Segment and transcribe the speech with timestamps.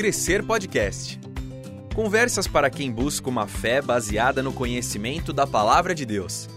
[0.00, 1.20] Crescer Podcast.
[1.94, 6.48] Conversas para quem busca uma fé baseada no conhecimento da palavra de Deus.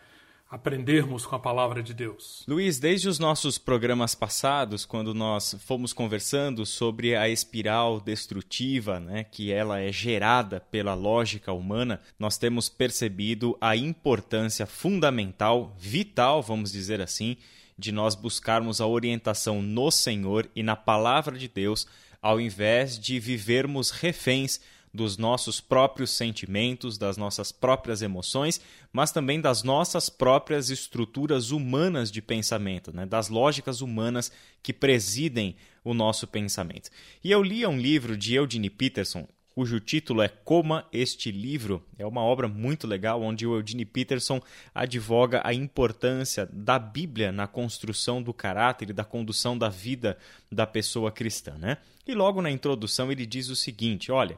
[0.49, 2.43] aprendermos com a palavra de Deus.
[2.47, 9.23] Luiz, desde os nossos programas passados, quando nós fomos conversando sobre a espiral destrutiva, né,
[9.23, 16.71] que ela é gerada pela lógica humana, nós temos percebido a importância fundamental, vital, vamos
[16.71, 17.37] dizer assim,
[17.77, 21.85] de nós buscarmos a orientação no Senhor e na palavra de Deus,
[22.21, 24.59] ao invés de vivermos reféns
[24.95, 28.61] dos nossos próprios sentimentos, das nossas próprias emoções,
[28.93, 33.05] mas também das nossas próprias estruturas humanas de pensamento, né?
[33.05, 34.31] das lógicas humanas
[34.63, 36.89] que presidem o nosso pensamento.
[37.23, 41.81] E eu li um livro de Eugene Peterson, cujo título é Coma Este Livro.
[41.97, 44.41] É uma obra muito legal onde o Eugene Peterson
[44.73, 50.17] advoga a importância da Bíblia na construção do caráter e da condução da vida
[50.51, 51.55] da pessoa cristã.
[51.57, 51.77] Né?
[52.05, 54.37] E logo na introdução ele diz o seguinte: olha.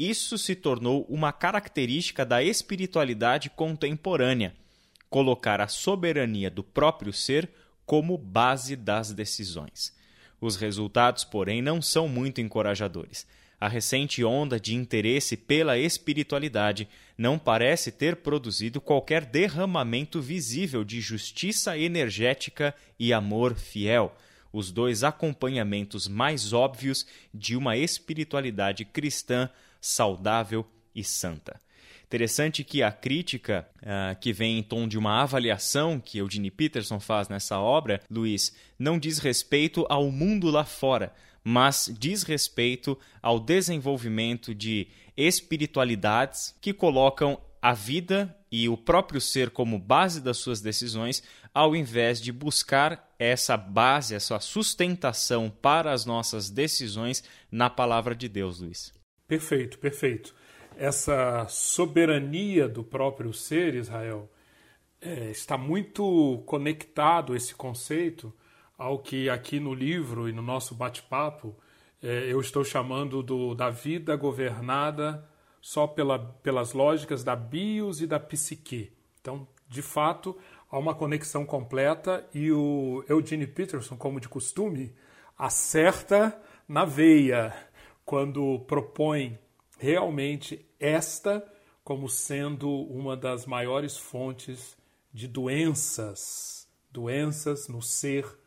[0.00, 4.54] Isso se tornou uma característica da espiritualidade contemporânea,
[5.10, 7.50] colocar a soberania do próprio ser
[7.84, 9.92] como base das decisões.
[10.40, 13.26] Os resultados, porém, não são muito encorajadores.
[13.60, 21.00] A recente onda de interesse pela espiritualidade não parece ter produzido qualquer derramamento visível de
[21.00, 24.14] justiça energética e amor fiel,
[24.52, 27.04] os dois acompanhamentos mais óbvios
[27.34, 30.64] de uma espiritualidade cristã saudável
[30.94, 31.60] e santa.
[32.04, 36.98] Interessante que a crítica uh, que vem em tom de uma avaliação que Eugene Peterson
[36.98, 41.12] faz nessa obra, Luiz, não diz respeito ao mundo lá fora,
[41.48, 44.86] mas diz respeito ao desenvolvimento de
[45.16, 51.22] espiritualidades que colocam a vida e o próprio ser como base das suas decisões,
[51.54, 58.28] ao invés de buscar essa base, essa sustentação para as nossas decisões na palavra de
[58.28, 58.92] Deus, Luiz.
[59.26, 60.34] Perfeito, perfeito.
[60.76, 64.30] Essa soberania do próprio ser, Israel,
[65.00, 68.34] é, está muito conectado esse conceito
[68.78, 71.56] ao que aqui no livro e no nosso bate-papo
[72.00, 75.28] é, eu estou chamando do, da vida governada
[75.60, 78.92] só pela, pelas lógicas da bios e da psique.
[79.20, 80.38] Então, de fato,
[80.70, 84.94] há uma conexão completa e o Eugene Peterson, como de costume,
[85.36, 87.54] acerta na veia
[88.04, 89.36] quando propõe
[89.78, 91.44] realmente esta
[91.82, 94.76] como sendo uma das maiores fontes
[95.12, 98.37] de doenças, doenças no ser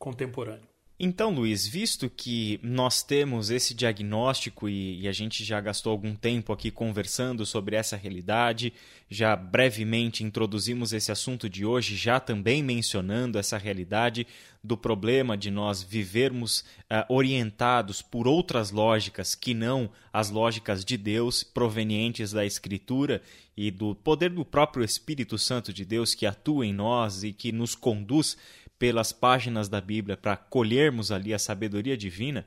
[0.00, 0.70] contemporâneo.
[1.02, 6.14] Então, Luiz, visto que nós temos esse diagnóstico e, e, a gente já gastou algum
[6.14, 8.70] tempo aqui conversando sobre essa realidade,
[9.08, 14.26] já brevemente introduzimos esse assunto de hoje, já também mencionando essa realidade
[14.62, 20.98] do problema de nós vivermos uh, orientados por outras lógicas que não as lógicas de
[20.98, 23.22] Deus provenientes da Escritura
[23.56, 27.52] e do poder do próprio Espírito Santo de Deus que atua em nós e que
[27.52, 28.36] nos conduz
[28.80, 32.46] pelas páginas da Bíblia para colhermos ali a sabedoria divina,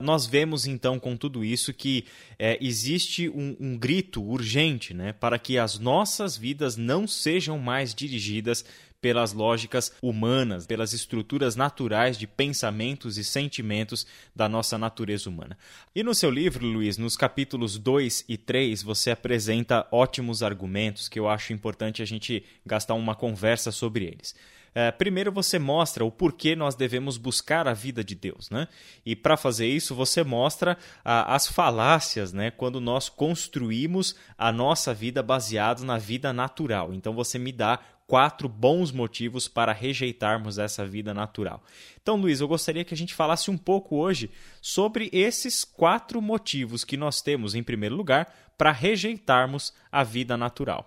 [0.00, 2.06] nós vemos então com tudo isso que
[2.38, 7.94] é, existe um, um, grito urgente né, para que as nossas vidas não sejam mais
[7.94, 8.64] dirigidas
[9.02, 15.58] pelas lógicas humanas, pelas estruturas naturais de pensamentos e sentimentos da nossa natureza humana.
[15.94, 21.18] E no seu livro, Luiz, nos capítulos 2 e 3, você apresenta ótimos argumentos que
[21.18, 24.34] eu acho importante a gente gastar uma conversa sobre eles.
[24.78, 28.68] É, primeiro você mostra o porquê nós devemos buscar a vida de Deus, né?
[29.06, 32.50] E para fazer isso você mostra a, as falácias, né?
[32.50, 36.92] Quando nós construímos a nossa vida baseada na vida natural.
[36.92, 41.62] Então você me dá quatro bons motivos para rejeitarmos essa vida natural.
[42.02, 44.30] Então, Luiz, eu gostaria que a gente falasse um pouco hoje
[44.60, 50.86] sobre esses quatro motivos que nós temos, em primeiro lugar, para rejeitarmos a vida natural.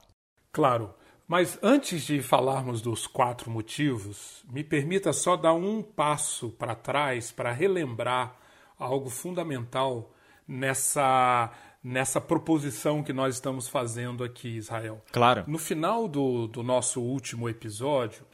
[0.51, 0.93] Claro,
[1.29, 7.31] mas antes de falarmos dos quatro motivos, me permita só dar um passo para trás
[7.31, 8.35] para relembrar
[8.79, 10.11] algo fundamental
[10.47, 15.01] nessa nessa proposição que nós estamos fazendo aqui, Israel.
[15.11, 15.45] Claro.
[15.47, 18.25] No final do, do nosso último episódio,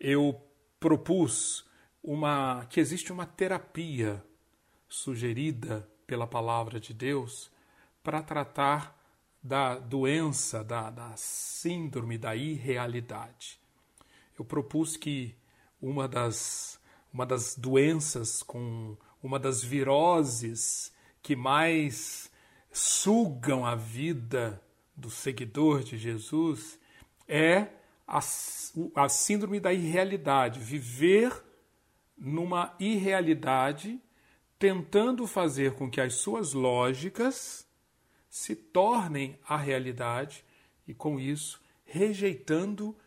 [0.00, 0.40] eu
[0.80, 1.64] propus
[2.02, 4.24] uma que existe uma terapia
[4.88, 7.50] sugerida pela palavra de Deus
[8.02, 9.03] para tratar
[9.44, 13.60] da doença, da, da síndrome da irrealidade.
[14.38, 15.36] Eu propus que
[15.82, 16.80] uma das,
[17.12, 20.90] uma das doenças, com uma das viroses
[21.22, 22.32] que mais
[22.72, 24.62] sugam a vida
[24.96, 26.78] do seguidor de Jesus
[27.28, 27.68] é
[28.08, 31.44] a, a síndrome da irrealidade, viver
[32.16, 34.00] numa irrealidade,
[34.58, 37.63] tentando fazer com que as suas lógicas
[38.34, 40.44] se tornem a realidade
[40.88, 42.98] e, com isso, rejeitando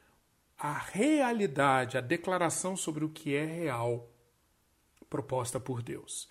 [0.57, 4.09] a realidade, a declaração sobre o que é real
[5.09, 6.29] proposta por Deus.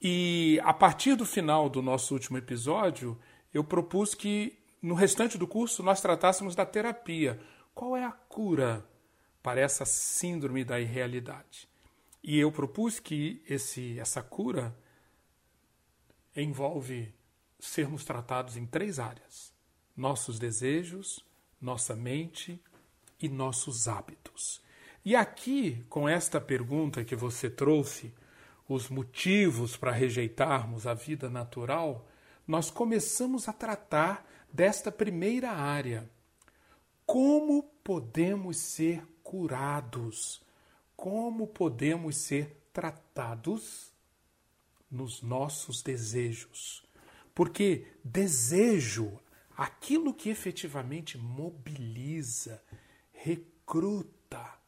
[0.00, 3.18] E a partir do final do nosso último episódio,
[3.52, 7.40] eu propus que no restante do curso nós tratássemos da terapia.
[7.74, 8.88] Qual é a cura
[9.42, 11.68] para essa síndrome da irrealidade?
[12.22, 14.78] E eu propus que esse, essa cura
[16.36, 17.17] envolve
[17.58, 19.52] sermos tratados em três áreas:
[19.96, 21.24] nossos desejos,
[21.60, 22.60] nossa mente
[23.20, 24.62] e nossos hábitos.
[25.04, 28.12] E aqui, com esta pergunta que você trouxe,
[28.68, 32.06] os motivos para rejeitarmos a vida natural,
[32.46, 36.08] nós começamos a tratar desta primeira área.
[37.06, 40.42] Como podemos ser curados?
[40.94, 43.92] Como podemos ser tratados
[44.90, 46.87] nos nossos desejos?
[47.38, 49.16] Porque desejo,
[49.56, 52.60] aquilo que efetivamente mobiliza,
[53.12, 54.58] recruta,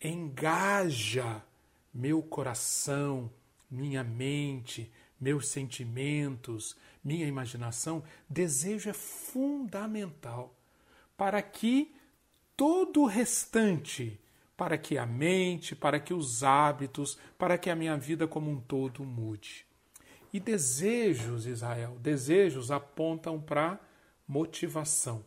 [0.00, 1.44] engaja
[1.92, 3.30] meu coração,
[3.70, 6.74] minha mente, meus sentimentos,
[7.04, 10.58] minha imaginação, desejo é fundamental
[11.18, 11.94] para que
[12.56, 14.18] todo o restante,
[14.56, 18.58] para que a mente, para que os hábitos, para que a minha vida como um
[18.58, 19.68] todo mude.
[20.32, 23.80] E desejos, Israel, desejos apontam para
[24.26, 25.24] motivação.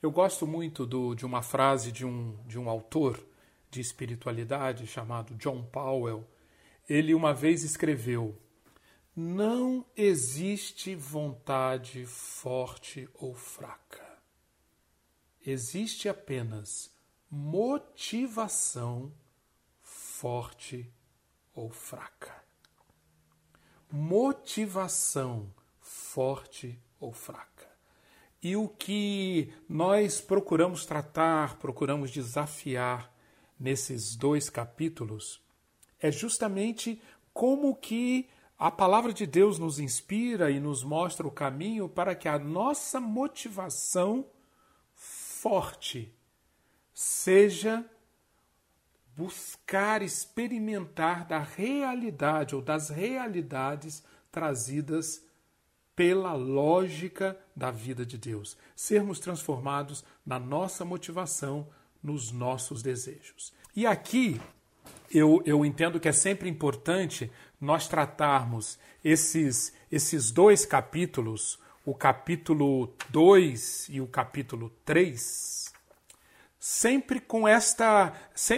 [0.00, 3.20] Eu gosto muito do, de uma frase de um, de um autor
[3.70, 6.24] de espiritualidade chamado John Powell.
[6.88, 8.38] Ele uma vez escreveu:
[9.16, 14.02] Não existe vontade forte ou fraca.
[15.44, 16.94] Existe apenas
[17.28, 19.12] motivação
[19.80, 20.88] forte
[21.52, 22.41] ou fraca
[23.92, 27.70] motivação forte ou fraca.
[28.42, 33.12] E o que nós procuramos tratar, procuramos desafiar
[33.60, 35.40] nesses dois capítulos
[36.02, 37.00] é justamente
[37.32, 38.28] como que
[38.58, 43.00] a palavra de Deus nos inspira e nos mostra o caminho para que a nossa
[43.00, 44.26] motivação
[44.94, 46.12] forte
[46.92, 47.84] seja
[49.16, 55.22] buscar experimentar da realidade ou das realidades trazidas
[55.94, 58.56] pela lógica da vida de Deus.
[58.74, 61.68] Sermos transformados na nossa motivação,
[62.02, 63.52] nos nossos desejos.
[63.76, 64.40] E aqui
[65.12, 72.92] eu, eu entendo que é sempre importante nós tratarmos esses, esses dois capítulos, o capítulo
[73.10, 75.71] 2 e o capítulo 3
[76.64, 78.12] sempre com esta.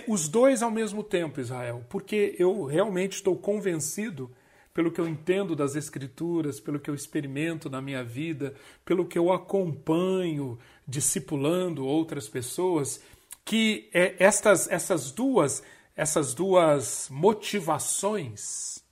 [0.07, 4.31] os dois ao mesmo tempo, Israel, porque eu realmente estou convencido,
[4.75, 9.19] pelo que eu entendo das Escrituras, pelo que eu experimento na minha vida, pelo que
[9.19, 13.01] eu acompanho discipulando outras pessoas,
[13.43, 15.63] que é, estas, essas duas
[15.97, 18.85] essas duas motivações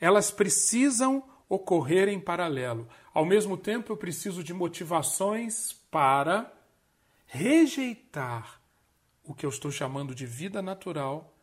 [0.00, 2.86] elas precisam ocorrer em paralelo.
[3.14, 6.52] Ao mesmo tempo, eu preciso de motivações para
[7.26, 8.57] rejeitar
[9.28, 11.36] o que eu estou chamando de vida natural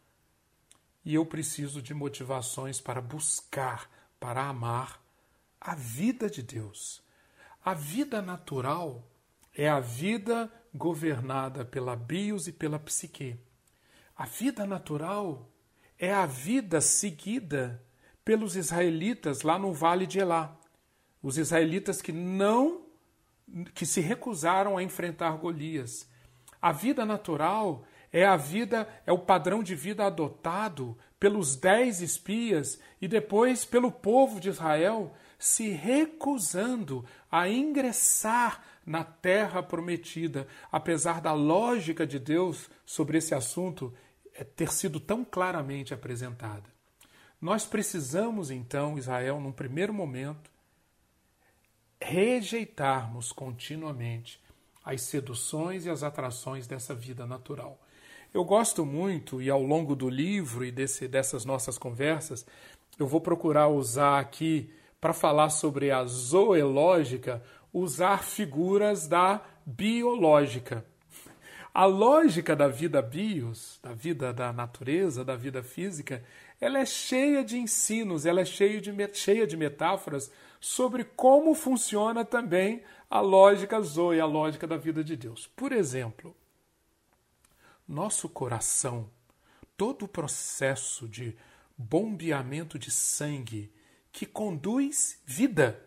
[1.05, 3.87] e eu preciso de motivações para buscar,
[4.19, 4.99] para amar
[5.61, 7.03] a vida de Deus.
[7.63, 9.07] A vida natural
[9.53, 13.39] é a vida governada pela bios e pela psique.
[14.17, 15.47] A vida natural
[15.99, 17.79] é a vida seguida
[18.25, 20.57] pelos israelitas lá no vale de Elá.
[21.21, 22.83] Os israelitas que não
[23.75, 26.09] que se recusaram a enfrentar Golias
[26.61, 32.79] A vida natural é a vida, é o padrão de vida adotado pelos dez espias
[33.01, 41.33] e depois pelo povo de Israel, se recusando a ingressar na terra prometida, apesar da
[41.33, 43.93] lógica de Deus sobre esse assunto
[44.33, 46.63] é, ter sido tão claramente apresentada.
[47.41, 50.49] Nós precisamos, então, Israel, num primeiro momento,
[51.99, 54.39] rejeitarmos continuamente
[54.85, 57.81] as seduções e as atrações dessa vida natural.
[58.31, 62.45] Eu gosto muito, e ao longo do livro e desse, dessas nossas conversas,
[62.99, 67.41] eu vou procurar usar aqui, para falar sobre a zoológica,
[67.73, 70.85] usar figuras da biológica.
[71.73, 76.23] A lógica da vida bios, da vida da natureza, da vida física,
[76.59, 82.23] ela é cheia de ensinos, ela é cheia de, cheia de metáforas sobre como funciona
[82.23, 85.47] também a lógica zoe, a lógica da vida de Deus.
[85.47, 86.35] Por exemplo,
[87.87, 89.09] nosso coração,
[89.77, 91.37] todo o processo de
[91.77, 93.71] bombeamento de sangue
[94.11, 95.85] que conduz vida,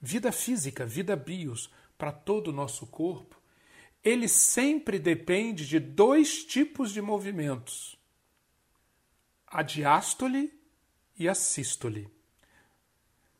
[0.00, 3.40] vida física, vida bios, para todo o nosso corpo,
[4.02, 7.98] ele sempre depende de dois tipos de movimentos:
[9.46, 10.52] a diástole
[11.18, 12.08] e a sístole.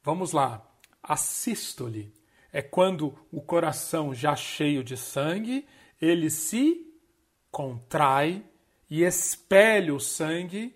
[0.03, 0.63] Vamos lá.
[1.03, 2.13] A sístole
[2.53, 5.67] é quando o coração já cheio de sangue,
[6.01, 6.87] ele se
[7.51, 8.45] contrai
[8.89, 10.75] e expele o sangue,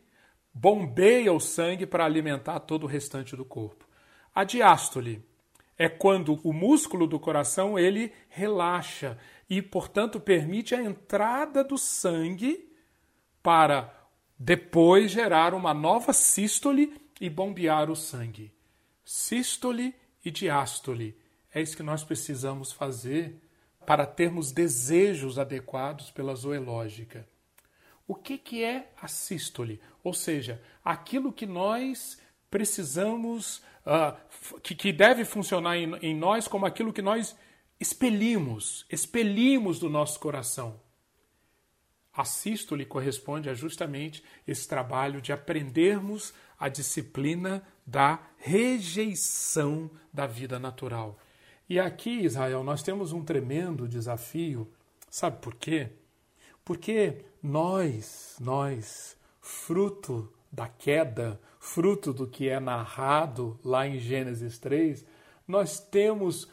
[0.53, 3.87] bombeia o sangue para alimentar todo o restante do corpo.
[4.35, 5.25] A diástole
[5.79, 12.71] é quando o músculo do coração ele relaxa e, portanto, permite a entrada do sangue
[13.43, 13.93] para
[14.39, 18.53] depois gerar uma nova sístole e bombear o sangue.
[19.05, 21.17] Sístole e diástole.
[21.53, 23.41] É isso que nós precisamos fazer
[23.87, 27.29] para termos desejos adequados pela zoológica.
[28.07, 29.81] O que, que é a sístole?
[30.03, 32.19] Ou seja, aquilo que nós
[32.51, 37.37] precisamos, uh, que, que deve funcionar em, em nós como aquilo que nós
[37.79, 40.81] expelimos, expelimos do nosso coração.
[42.13, 50.59] A sístole corresponde a justamente esse trabalho de aprendermos a disciplina da rejeição da vida
[50.59, 51.19] natural.
[51.71, 54.69] E aqui, Israel, nós temos um tremendo desafio.
[55.09, 55.91] Sabe por quê?
[56.65, 65.07] Porque nós, nós, fruto da queda, fruto do que é narrado lá em Gênesis 3,
[65.47, 66.49] nós temos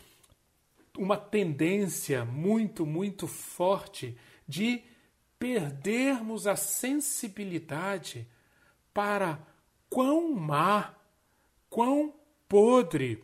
[0.96, 4.16] uma tendência muito, muito forte
[4.48, 4.84] de
[5.40, 8.28] perdermos a sensibilidade
[8.94, 9.40] para
[9.90, 10.94] quão má,
[11.72, 12.14] quão
[12.48, 13.24] podre,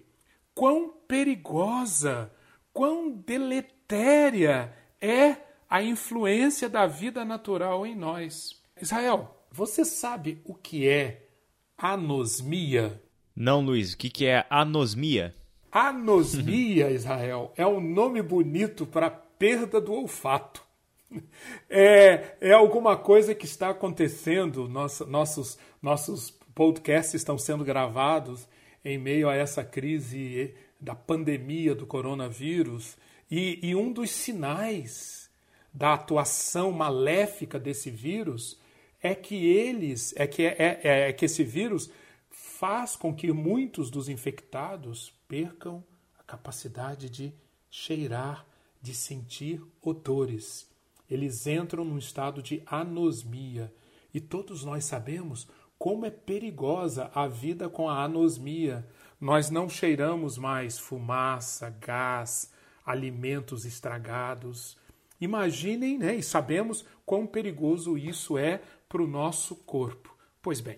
[0.55, 2.32] quão perigosa,
[2.74, 5.36] quão deletéria é
[5.70, 8.60] a influência da vida natural em nós.
[8.82, 11.27] Israel, você sabe o que é
[11.77, 13.00] anosmia?
[13.36, 15.36] Não, Luiz, o que é anosmia?
[15.72, 20.63] Anosmia, Israel, é um nome bonito para perda do olfato.
[21.70, 28.48] É, é alguma coisa que está acontecendo, Nossa, nossos, nossos podcasts estão sendo gravados
[28.84, 32.98] em meio a essa crise da pandemia do coronavírus,
[33.32, 35.32] e, e um dos sinais
[35.74, 38.60] da atuação maléfica desse vírus
[39.02, 41.90] é que eles, é que, é, é, é que esse vírus
[42.30, 45.84] faz com que muitos dos infectados percam
[46.20, 47.34] a capacidade de
[47.70, 48.46] cheirar,
[48.82, 50.70] de sentir odores.
[51.10, 53.74] Eles entram num estado de anosmia.
[54.13, 55.48] E todos nós sabemos
[55.78, 58.88] como é perigosa a vida com a anosmia.
[59.24, 62.51] Nós não cheiramos mais fumaça, gás,
[62.86, 64.77] alimentos estragados.
[65.22, 70.13] Imaginem, né, e sabemos quão perigoso isso é para o nosso corpo.
[70.42, 70.77] Pois bem,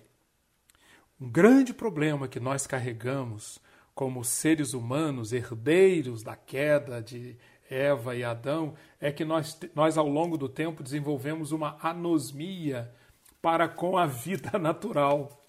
[1.20, 3.58] um grande problema que nós carregamos
[3.96, 7.36] como seres humanos, herdeiros da queda de
[7.68, 12.94] Eva e Adão, é que nós, nós ao longo do tempo desenvolvemos uma anosmia
[13.42, 15.44] para com a vida natural.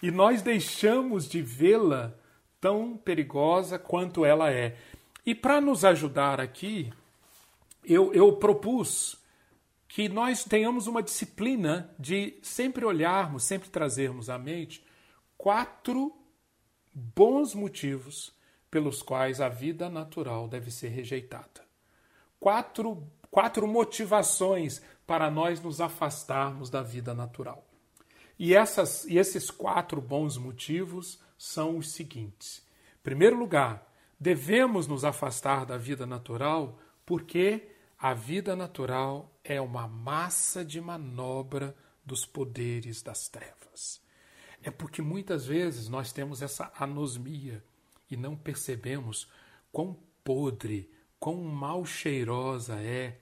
[0.00, 2.16] E nós deixamos de vê-la
[2.60, 4.76] tão perigosa quanto ela é.
[5.24, 6.92] E para nos ajudar aqui,
[7.84, 9.16] eu, eu propus
[9.86, 14.84] que nós tenhamos uma disciplina de sempre olharmos, sempre trazermos à mente
[15.36, 16.12] quatro
[16.92, 18.32] bons motivos
[18.70, 21.66] pelos quais a vida natural deve ser rejeitada.
[22.38, 27.64] Quatro, quatro motivações para nós nos afastarmos da vida natural.
[28.38, 32.66] E, essas, e esses quatro bons motivos são os seguintes.
[32.98, 39.88] Em primeiro lugar, devemos nos afastar da vida natural porque a vida natural é uma
[39.88, 44.00] massa de manobra dos poderes das trevas.
[44.62, 47.62] É porque muitas vezes nós temos essa anosmia
[48.10, 49.28] e não percebemos
[49.70, 53.20] quão podre, quão mal cheirosa é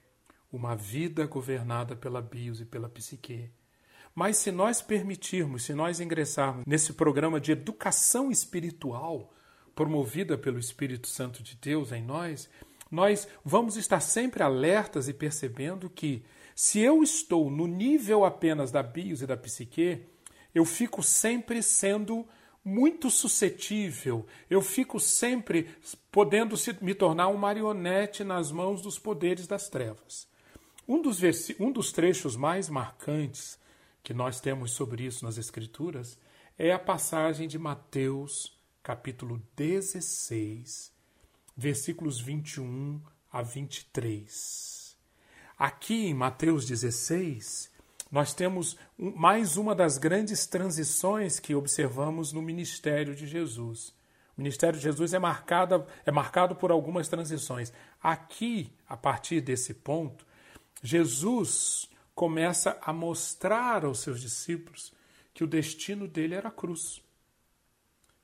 [0.51, 3.51] uma vida governada pela bios e pela psique.
[4.17, 9.31] Mas se nós permitirmos, se nós ingressarmos nesse programa de educação espiritual
[9.75, 12.49] promovida pelo Espírito Santo de Deus em nós,
[12.89, 18.81] nós vamos estar sempre alertas e percebendo que se eu estou no nível apenas da
[18.81, 20.07] bios e da psique,
[20.51, 22.27] eu fico sempre sendo
[22.65, 25.69] muito suscetível, eu fico sempre
[26.11, 30.27] podendo me tornar um marionete nas mãos dos poderes das trevas.
[30.87, 31.19] Um dos,
[31.59, 33.59] um dos trechos mais marcantes
[34.07, 36.17] que nós temos sobre isso nas Escrituras
[36.57, 40.93] é a passagem de Mateus, capítulo 16,
[41.57, 44.95] versículos 21 a 23.
[45.59, 47.69] Aqui em Mateus 16,
[48.09, 53.89] nós temos mais uma das grandes transições que observamos no ministério de Jesus.
[54.37, 57.73] O ministério de Jesus é marcado, é marcado por algumas transições.
[58.01, 60.25] Aqui, a partir desse ponto,
[60.81, 64.91] Jesus começa a mostrar aos seus discípulos
[65.35, 66.99] que o destino dele era a cruz.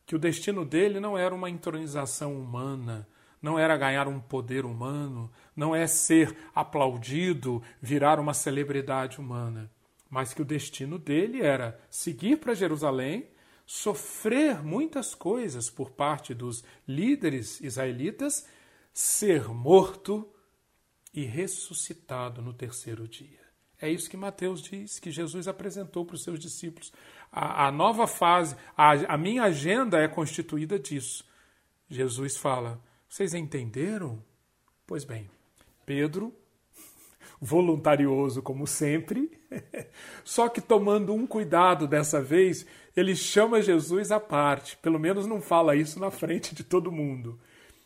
[0.04, 3.08] Que o destino dele não era uma entronização humana,
[3.40, 9.70] não era ganhar um poder humano, não é ser aplaudido, virar uma celebridade humana,
[10.10, 13.30] mas que o destino dele era seguir para Jerusalém,
[13.64, 18.48] sofrer muitas coisas por parte dos líderes israelitas,
[18.92, 20.28] ser morto
[21.14, 23.43] e ressuscitado no terceiro dia.
[23.84, 26.94] É isso que Mateus diz, que Jesus apresentou para os seus discípulos.
[27.30, 31.25] A, a nova fase, a, a minha agenda é constituída disso.
[31.90, 34.24] Jesus fala: vocês entenderam?
[34.88, 35.30] Pois bem,
[35.86, 36.34] Pedro,
[37.42, 39.38] voluntarioso como sempre,
[40.24, 42.65] só que tomando um cuidado dessa vez,
[42.96, 47.38] ele chama Jesus à parte, pelo menos não fala isso na frente de todo mundo.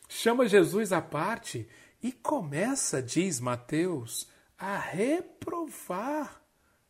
[0.07, 1.67] Chama Jesus à parte
[2.03, 6.41] e começa, diz Mateus, a reprovar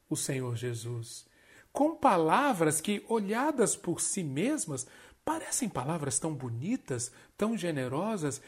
[0.10, 1.26] o Senhor Jesus,
[1.72, 4.88] com palavras que, olhadas por si mesmas,
[5.28, 8.42] Parecem palavras tão bonitas, tão generosas.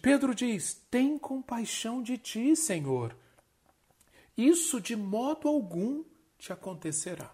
[0.00, 3.16] Pedro diz: Tem compaixão de ti, Senhor.
[4.36, 6.04] Isso de modo algum
[6.38, 7.28] te acontecerá.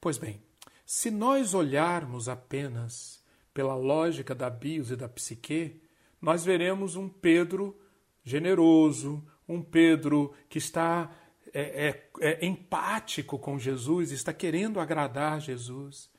[0.00, 0.40] Pois bem,
[0.86, 3.20] se nós olharmos apenas
[3.52, 5.82] pela lógica da bios e da psique,
[6.22, 7.76] nós veremos um Pedro
[8.22, 11.10] generoso, um Pedro que está
[11.52, 16.10] é, é, é empático com Jesus, está querendo agradar Jesus.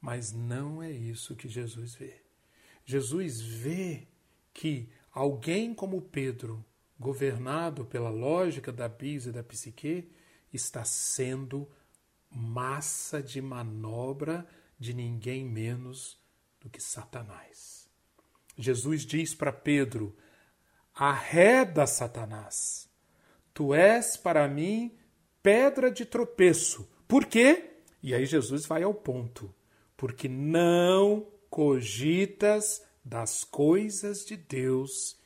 [0.00, 2.22] Mas não é isso que Jesus vê.
[2.84, 4.08] Jesus vê
[4.54, 6.64] que alguém como Pedro,
[6.98, 10.10] governado pela lógica da bis e da psique,
[10.52, 11.68] está sendo
[12.30, 14.46] massa de manobra
[14.78, 16.18] de ninguém menos
[16.60, 17.88] do que Satanás.
[18.56, 20.16] Jesus diz para Pedro:
[20.94, 22.88] arreda Satanás,
[23.54, 24.96] tu és para mim
[25.42, 26.88] pedra de tropeço.
[27.06, 27.70] Por quê?
[28.02, 29.54] E aí Jesus vai ao ponto
[30.00, 35.20] porque não cogitas das coisas de Deus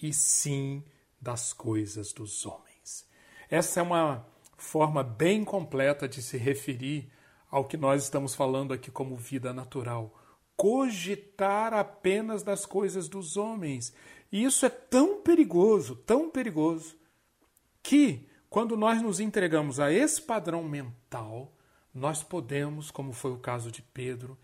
[0.00, 0.84] e sim
[1.20, 3.08] das coisas dos homens.
[3.50, 4.24] Essa é uma
[4.56, 7.10] forma bem completa de se referir
[7.50, 10.14] ao que nós estamos falando aqui como vida natural.
[10.56, 13.92] Cogitar apenas das coisas dos homens.
[14.30, 16.96] E isso é tão perigoso, tão perigoso,
[17.82, 21.52] que quando nós nos entregamos a esse padrão mental,
[21.94, 24.38] nós podemos, como foi o caso de Pedro,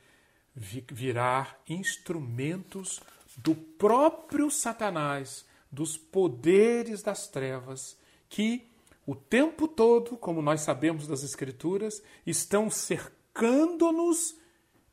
[0.54, 3.00] virar instrumentos
[3.36, 8.70] do próprio Satanás, dos poderes das trevas, que
[9.06, 14.36] o tempo todo, como nós sabemos das Escrituras, estão cercando-nos,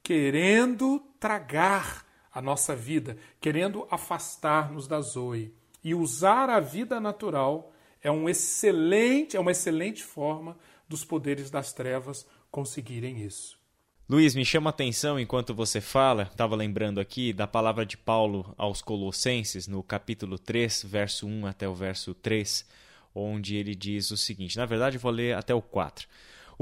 [0.04, 2.03] querendo tragar
[2.34, 5.54] a nossa vida, querendo afastar-nos da Zoe.
[5.84, 11.74] E usar a vida natural é um excelente, é uma excelente forma dos poderes das
[11.74, 13.62] trevas conseguirem isso.
[14.10, 18.54] Luiz, me chama a atenção enquanto você fala, estava lembrando aqui da palavra de Paulo
[18.58, 22.66] aos Colossenses, no capítulo 3, verso 1 até o verso 3,
[23.16, 26.08] onde ele diz o seguinte: na verdade, vou ler até o 4.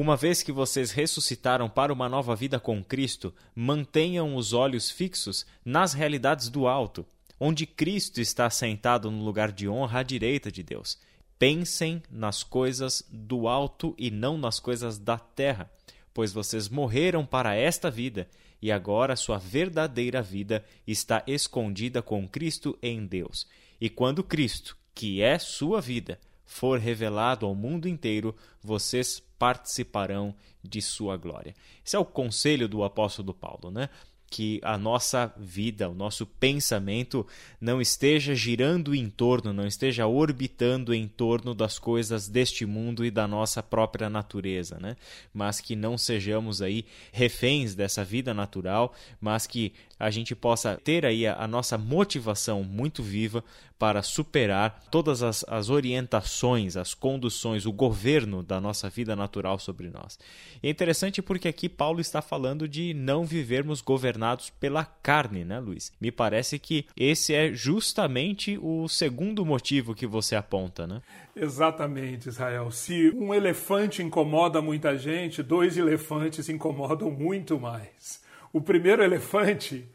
[0.01, 5.45] Uma vez que vocês ressuscitaram para uma nova vida com Cristo, mantenham os olhos fixos
[5.63, 7.05] nas realidades do alto,
[7.39, 10.97] onde Cristo está sentado no lugar de honra à direita de Deus.
[11.37, 15.69] Pensem nas coisas do alto e não nas coisas da terra
[16.13, 18.27] pois vocês morreram para esta vida,
[18.61, 23.47] e agora sua verdadeira vida está escondida com Cristo em Deus.
[23.79, 30.83] E quando Cristo, que é sua vida, for revelado ao mundo inteiro, vocês participarão de
[30.83, 31.55] sua glória.
[31.83, 33.89] Esse é o conselho do apóstolo Paulo, né?
[34.29, 37.27] que a nossa vida, o nosso pensamento
[37.59, 43.11] não esteja girando em torno, não esteja orbitando em torno das coisas deste mundo e
[43.11, 44.95] da nossa própria natureza, né?
[45.33, 51.05] Mas que não sejamos aí reféns dessa vida natural, mas que a gente possa ter
[51.05, 53.43] aí a, a nossa motivação muito viva
[53.77, 59.89] para superar todas as, as orientações, as conduções, o governo da nossa vida natural sobre
[59.89, 60.19] nós.
[60.61, 65.59] E é interessante porque aqui Paulo está falando de não vivermos governados pela carne, né,
[65.59, 65.91] Luiz?
[65.99, 71.01] Me parece que esse é justamente o segundo motivo que você aponta, né?
[71.35, 72.69] Exatamente, Israel.
[72.69, 78.21] Se um elefante incomoda muita gente, dois elefantes incomodam muito mais.
[78.53, 79.87] O primeiro elefante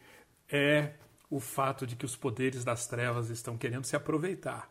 [0.50, 0.94] é
[1.30, 4.70] o fato de que os poderes das trevas estão querendo se aproveitar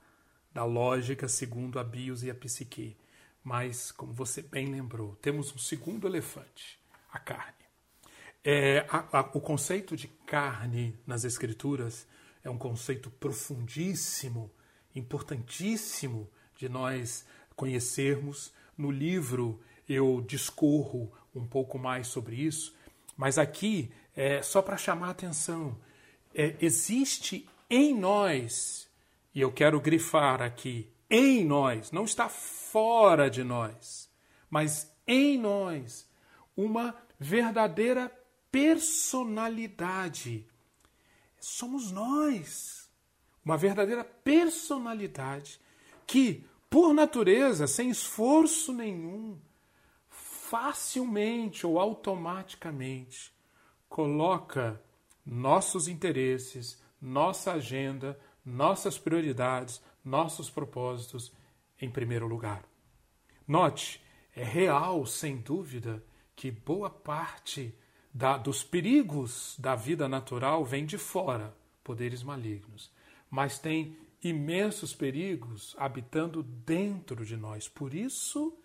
[0.54, 2.96] da lógica segundo a bios e a psique.
[3.44, 6.80] Mas, como você bem lembrou, temos um segundo elefante,
[7.12, 7.54] a carne.
[8.44, 12.08] É, a, a, o conceito de carne nas Escrituras
[12.44, 14.52] é um conceito profundíssimo,
[14.96, 18.54] importantíssimo de nós conhecermos.
[18.78, 19.60] No livro
[19.90, 22.74] eu discorro um pouco mais sobre isso,
[23.18, 25.78] mas aqui é só para chamar a atenção
[26.36, 28.88] é, existe em nós,
[29.34, 34.10] e eu quero grifar aqui, em nós, não está fora de nós,
[34.50, 36.08] mas em nós,
[36.56, 38.12] uma verdadeira
[38.52, 40.46] personalidade.
[41.40, 42.90] Somos nós.
[43.44, 45.60] Uma verdadeira personalidade
[46.08, 49.40] que, por natureza, sem esforço nenhum,
[50.10, 53.35] facilmente ou automaticamente
[53.96, 54.82] coloca
[55.26, 61.32] nossos interesses, nossa agenda, nossas prioridades, nossos propósitos
[61.80, 62.66] em primeiro lugar.
[63.48, 64.04] Note,
[64.36, 66.04] é real, sem dúvida,
[66.36, 67.74] que boa parte
[68.14, 72.92] da, dos perigos da vida natural vem de fora, poderes malignos,
[73.30, 77.70] mas tem imensos perigos habitando dentro de nós.
[77.70, 78.60] Por isso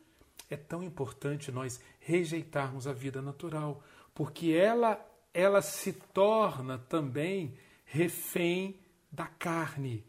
[0.50, 3.80] é tão importante nós rejeitarmos a vida natural,
[4.12, 8.78] porque ela ela se torna também refém
[9.10, 10.04] da carne.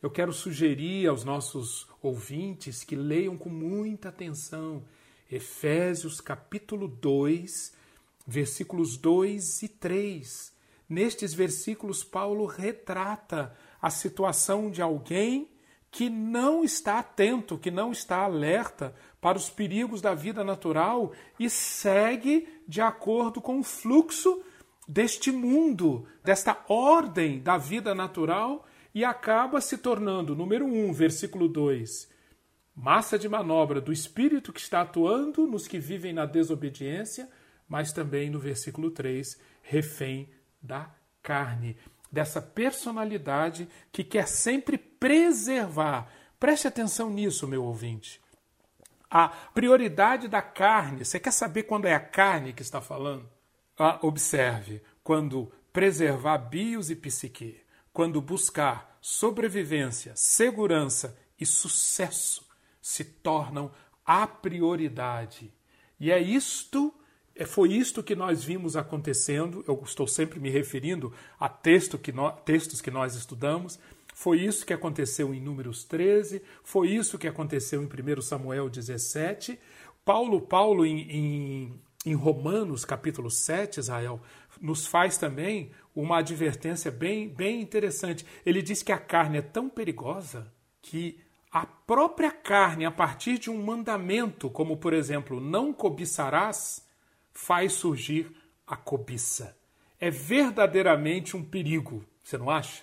[0.00, 4.84] Eu quero sugerir aos nossos ouvintes que leiam com muita atenção
[5.30, 7.74] Efésios capítulo 2,
[8.26, 10.52] versículos 2 e 3.
[10.88, 15.50] Nestes versículos, Paulo retrata a situação de alguém
[15.90, 21.50] que não está atento, que não está alerta para os perigos da vida natural e
[21.50, 24.42] segue de acordo com o fluxo
[24.88, 31.46] deste mundo, desta ordem da vida natural e acaba se tornando, número 1, um, versículo
[31.46, 32.08] 2,
[32.74, 37.28] massa de manobra do espírito que está atuando nos que vivem na desobediência,
[37.68, 40.30] mas também no versículo 3, refém
[40.62, 40.90] da
[41.22, 41.76] carne,
[42.10, 46.10] dessa personalidade que quer sempre preservar.
[46.40, 48.22] Preste atenção nisso, meu ouvinte.
[49.10, 53.37] A prioridade da carne, você quer saber quando é a carne que está falando?
[53.78, 57.60] Ah, observe, quando preservar bios e psique,
[57.92, 62.44] quando buscar sobrevivência, segurança e sucesso
[62.82, 63.70] se tornam
[64.04, 65.52] a prioridade.
[66.00, 66.92] E é isto,
[67.36, 69.64] é, foi isto que nós vimos acontecendo.
[69.68, 73.78] Eu estou sempre me referindo a texto que no, textos que nós estudamos.
[74.14, 79.56] Foi isso que aconteceu em Números 13, foi isso que aconteceu em 1 Samuel 17.
[80.04, 84.20] Paulo, Paulo em, em em Romanos capítulo 7, Israel,
[84.60, 88.24] nos faz também uma advertência bem, bem interessante.
[88.46, 93.50] Ele diz que a carne é tão perigosa que a própria carne, a partir de
[93.50, 96.86] um mandamento, como por exemplo, não cobiçarás,
[97.32, 98.30] faz surgir
[98.66, 99.56] a cobiça.
[100.00, 102.82] É verdadeiramente um perigo, você não acha?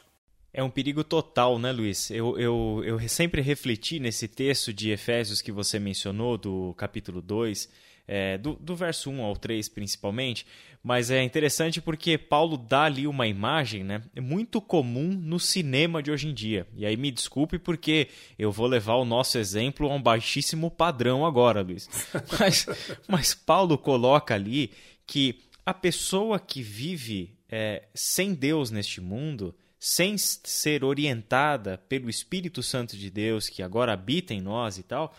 [0.54, 2.10] É um perigo total, né, Luiz?
[2.12, 7.70] Eu, eu, eu sempre refleti nesse texto de Efésios que você mencionou, do capítulo 2
[8.08, 10.46] é, do, do verso 1 ao 3 principalmente,
[10.84, 16.12] mas é interessante porque Paulo dá ali uma imagem né, muito comum no cinema de
[16.12, 16.68] hoje em dia.
[16.76, 21.26] E aí me desculpe porque eu vou levar o nosso exemplo a um baixíssimo padrão
[21.26, 21.90] agora, Luiz.
[22.40, 22.68] Mas,
[23.08, 24.72] mas Paulo coloca ali
[25.08, 32.62] que a pessoa que vive é, sem Deus neste mundo, sem ser orientada pelo Espírito
[32.62, 35.16] Santo de Deus que agora habita em nós e tal,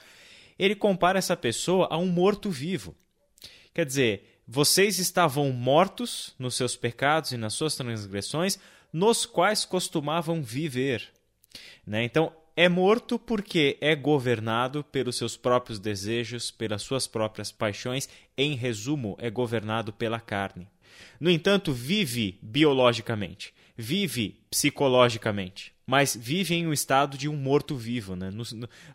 [0.58, 2.94] ele compara essa pessoa a um morto-vivo.
[3.74, 8.58] Quer dizer, vocês estavam mortos nos seus pecados e nas suas transgressões,
[8.92, 11.12] nos quais costumavam viver.
[11.86, 12.04] Né?
[12.04, 18.54] Então, é morto porque é governado pelos seus próprios desejos, pelas suas próprias paixões, em
[18.54, 20.66] resumo, é governado pela carne.
[21.20, 28.16] No entanto, vive biologicamente, vive psicologicamente, mas vive em um estado de um morto-vivo.
[28.16, 28.30] Né?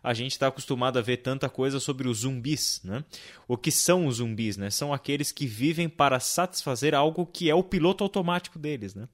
[0.02, 2.82] a gente está acostumado a ver tanta coisa sobre os zumbis.
[2.84, 3.02] Né?
[3.48, 4.58] O que são os zumbis?
[4.58, 4.68] Né?
[4.68, 9.08] São aqueles que vivem para satisfazer algo que é o piloto automático deles, né?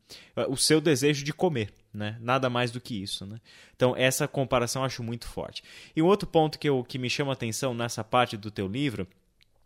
[0.48, 1.72] o seu desejo de comer.
[1.94, 2.18] Né?
[2.20, 3.24] Nada mais do que isso.
[3.24, 3.40] Né?
[3.76, 5.62] Então, essa comparação eu acho muito forte.
[5.94, 8.66] E um outro ponto que, eu, que me chama a atenção nessa parte do teu
[8.66, 9.06] livro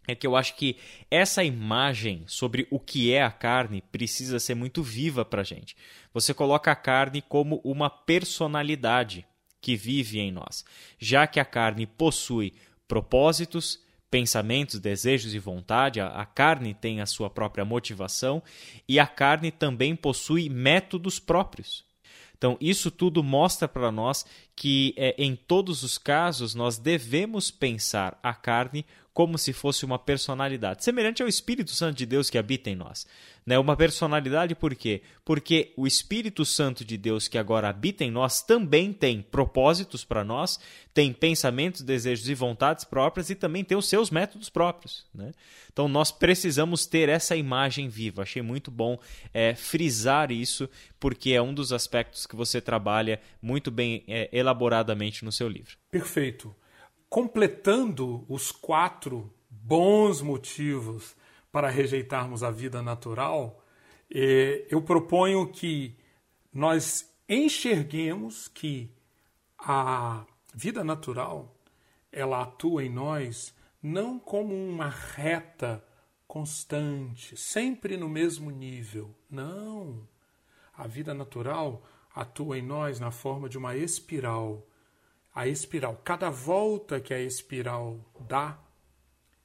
[0.07, 0.77] é que eu acho que
[1.11, 5.77] essa imagem sobre o que é a carne precisa ser muito viva para gente.
[6.13, 9.27] Você coloca a carne como uma personalidade
[9.61, 10.65] que vive em nós,
[10.99, 12.53] já que a carne possui
[12.89, 18.43] propósitos, pensamentos, desejos e vontade, a, a carne tem a sua própria motivação
[18.89, 21.85] e a carne também possui métodos próprios.
[22.37, 28.19] Então, isso tudo mostra para nós que, é, em todos os casos, nós devemos pensar
[28.21, 32.71] a carne como se fosse uma personalidade, semelhante ao Espírito Santo de Deus que habita
[32.71, 33.07] em nós.
[33.45, 33.59] Né?
[33.59, 35.03] Uma personalidade por quê?
[35.25, 40.25] Porque o Espírito Santo de Deus que agora habita em nós também tem propósitos para
[40.25, 40.59] nós,
[40.95, 45.05] tem pensamentos, desejos e vontades próprias e também tem os seus métodos próprios.
[45.15, 45.33] Né?
[45.71, 48.23] Então nós precisamos ter essa imagem viva.
[48.23, 48.99] Achei muito bom
[49.35, 55.23] é, frisar isso, porque é um dos aspectos que você trabalha muito bem é, elaboradamente
[55.23, 55.77] no seu livro.
[55.91, 56.55] Perfeito
[57.13, 61.15] completando os quatro bons motivos
[61.53, 63.63] para rejeitarmos a vida natural,
[64.11, 65.95] eh, eu proponho que
[66.51, 68.91] nós enxerguemos que
[69.59, 71.55] a vida natural
[72.11, 75.85] ela atua em nós não como uma reta
[76.27, 79.15] constante, sempre no mesmo nível.
[79.29, 80.09] Não.
[80.75, 81.83] A vida natural
[82.15, 84.67] atua em nós na forma de uma espiral
[85.35, 86.01] a espiral.
[86.05, 88.59] Cada volta que a espiral dá,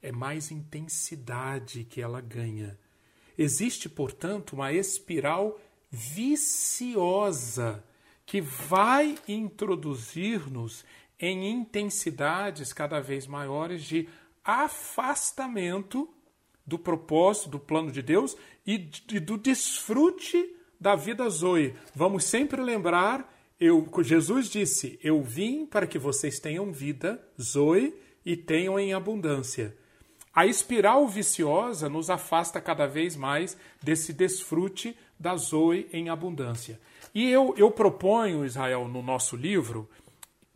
[0.00, 2.78] é mais intensidade que ela ganha.
[3.36, 7.84] Existe, portanto, uma espiral viciosa
[8.26, 10.84] que vai introduzir-nos
[11.18, 14.08] em intensidades cada vez maiores de
[14.44, 16.08] afastamento
[16.66, 21.74] do propósito, do plano de Deus e do desfrute da vida Zoe.
[21.94, 27.94] Vamos sempre lembrar eu, Jesus disse: Eu vim para que vocês tenham vida, zoe,
[28.24, 29.76] e tenham em abundância.
[30.34, 36.80] A espiral viciosa nos afasta cada vez mais desse desfrute da zoe em abundância.
[37.14, 39.88] E eu, eu proponho, Israel, no nosso livro,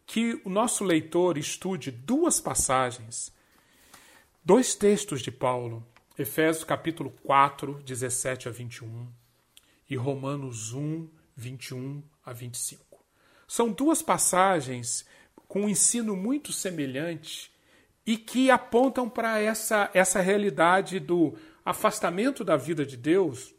[0.07, 3.33] que o nosso leitor estude duas passagens,
[4.45, 5.85] dois textos de Paulo,
[6.19, 9.09] Efésios capítulo 4, 17 a 21
[9.89, 12.92] e Romanos 1, 21 a 25.
[13.53, 15.05] São duas passagens
[15.47, 17.53] com um ensino muito semelhante
[18.07, 23.55] e que apontam para essa, essa realidade do afastamento da vida de Deus,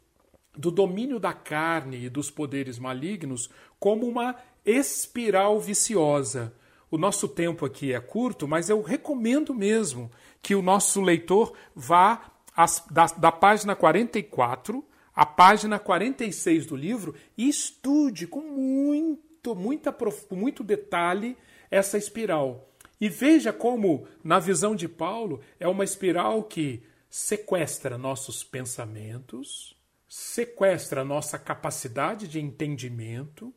[0.52, 4.34] do domínio da carne e dos poderes malignos, como uma
[4.66, 6.52] espiral viciosa.
[6.90, 10.10] O nosso tempo aqui é curto, mas eu recomendo mesmo
[10.42, 17.14] que o nosso leitor vá as, da, da página 44 à página 46 do livro
[17.38, 21.36] e estude com muito muito, muita, com muito detalhe
[21.70, 22.70] essa espiral.
[23.00, 29.76] E veja como, na visão de Paulo, é uma espiral que sequestra nossos pensamentos,
[30.08, 33.52] sequestra nossa capacidade de entendimento,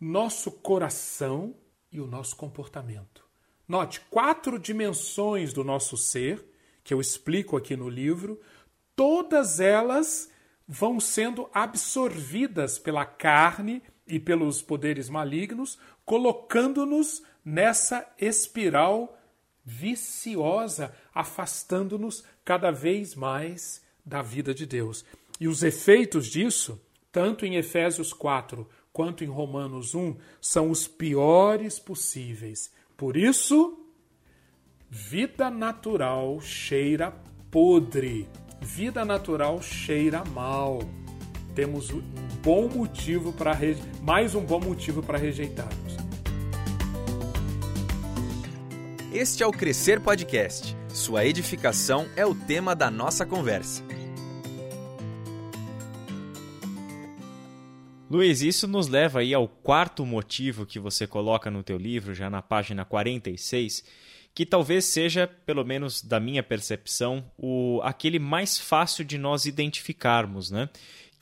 [0.00, 1.54] nosso coração
[1.90, 3.24] e o nosso comportamento.
[3.66, 6.44] Note, quatro dimensões do nosso ser,
[6.84, 8.40] que eu explico aqui no livro,
[8.94, 10.30] todas elas
[10.66, 19.18] vão sendo absorvidas pela carne e pelos poderes malignos, colocando-nos nessa espiral
[19.64, 25.04] viciosa, afastando-nos cada vez mais da vida de Deus.
[25.40, 31.78] E os efeitos disso, tanto em Efésios 4 quanto em Romanos 1, são os piores
[31.78, 32.72] possíveis.
[32.96, 33.78] Por isso,
[34.90, 37.12] vida natural cheira
[37.50, 38.28] podre,
[38.60, 40.80] vida natural cheira mal
[41.54, 42.00] temos um
[42.42, 43.56] bom motivo para
[44.00, 45.96] mais um bom motivo para rejeitarmos.
[49.12, 50.74] Este é o Crescer Podcast.
[50.88, 53.84] Sua edificação é o tema da nossa conversa.
[58.10, 62.28] Luiz, isso nos leva aí ao quarto motivo que você coloca no teu livro, já
[62.28, 63.84] na página 46,
[64.34, 70.50] que talvez seja, pelo menos da minha percepção, o aquele mais fácil de nós identificarmos,
[70.50, 70.68] né?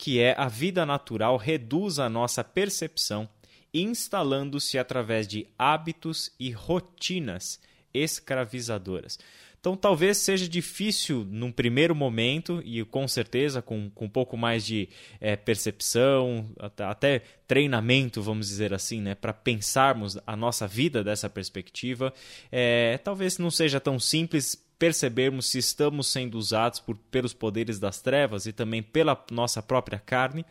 [0.01, 3.29] Que é a vida natural reduz a nossa percepção
[3.71, 7.59] instalando-se através de hábitos e rotinas
[7.93, 9.19] escravizadoras.
[9.59, 14.65] Então, talvez seja difícil num primeiro momento, e com certeza com, com um pouco mais
[14.65, 21.03] de é, percepção, até, até, treinamento, vamos dizer assim, né, para pensarmos a nossa vida
[21.03, 22.11] dessa perspectiva.
[22.51, 28.01] É, talvez não seja tão simples percebermos se estamos sendo usados por, pelos poderes das
[28.01, 30.43] trevas e também pela nossa própria carne.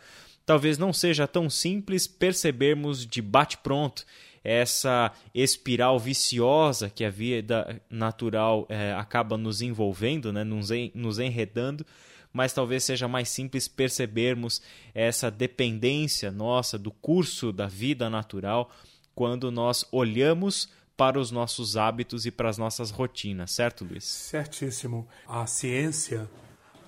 [0.46, 4.06] Talvez não seja tão simples percebermos de bate-pronto
[4.44, 11.18] essa espiral viciosa que a vida natural é, acaba nos envolvendo, né, nos, en nos
[11.18, 11.84] enredando,
[12.32, 14.62] mas talvez seja mais simples percebermos
[14.94, 18.70] essa dependência nossa do curso da vida natural
[19.12, 20.68] quando nós olhamos
[21.00, 24.04] para os nossos hábitos e para as nossas rotinas, certo, Luiz?
[24.04, 25.08] Certíssimo.
[25.26, 26.30] A ciência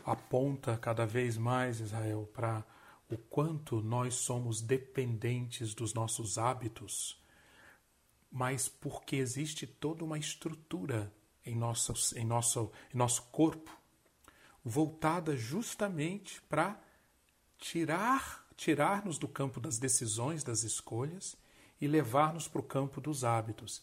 [0.04, 2.62] aponta cada vez mais, Israel, para
[3.10, 7.20] o quanto nós somos dependentes dos nossos hábitos
[8.34, 11.12] mas porque existe toda uma estrutura
[11.44, 13.70] em nosso, em nosso, em nosso corpo
[14.64, 16.80] voltada justamente para
[17.58, 21.36] tirar tirar-nos do campo das decisões, das escolhas
[21.80, 23.82] e levar-nos para o campo dos hábitos.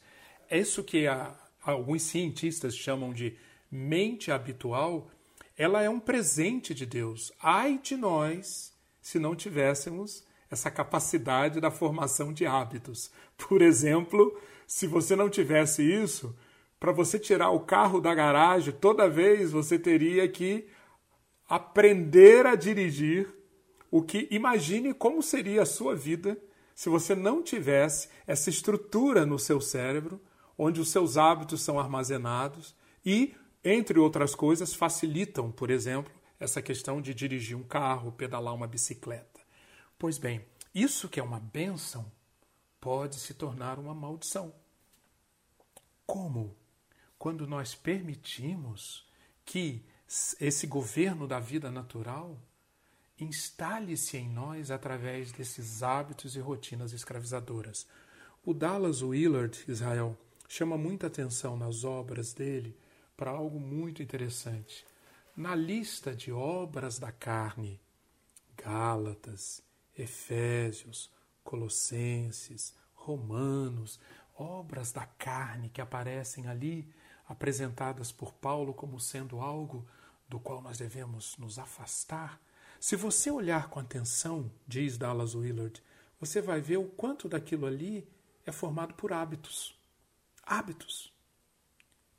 [0.49, 1.33] Isso que a,
[1.63, 3.35] alguns cientistas chamam de
[3.71, 5.09] mente habitual.
[5.57, 7.31] Ela é um presente de Deus.
[7.41, 13.12] Ai de nós se não tivéssemos essa capacidade da formação de hábitos.
[13.38, 16.35] Por exemplo, se você não tivesse isso,
[16.79, 20.67] para você tirar o carro da garagem, toda vez você teria que
[21.47, 23.27] aprender a dirigir.
[23.91, 26.38] O que imagine como seria a sua vida
[26.75, 30.21] se você não tivesse essa estrutura no seu cérebro,
[30.61, 37.01] onde os seus hábitos são armazenados e, entre outras coisas, facilitam, por exemplo, essa questão
[37.01, 39.39] de dirigir um carro, pedalar uma bicicleta.
[39.97, 40.45] Pois bem,
[40.75, 42.11] isso que é uma bênção
[42.81, 44.53] pode se tornar uma maldição.
[46.05, 46.57] Como?
[47.17, 49.07] Quando nós permitimos
[49.45, 49.85] que
[50.41, 52.37] esse governo da vida natural
[53.17, 57.87] instale-se em nós através desses hábitos e rotinas escravizadoras.
[58.43, 60.17] O Dallas Willard, Israel,
[60.49, 62.75] chama muita atenção nas obras dele
[63.15, 64.83] para algo muito interessante.
[65.38, 67.79] Na lista de obras da carne,
[68.57, 69.62] Gálatas,
[69.95, 71.09] Efésios,
[71.43, 73.99] Colossenses, Romanos,
[74.35, 76.91] obras da carne que aparecem ali,
[77.27, 79.88] apresentadas por Paulo como sendo algo
[80.27, 82.41] do qual nós devemos nos afastar.
[82.79, 85.81] Se você olhar com atenção, diz Dallas Willard,
[86.19, 88.09] você vai ver o quanto daquilo ali
[88.45, 89.78] é formado por hábitos.
[90.49, 91.13] Hábitos.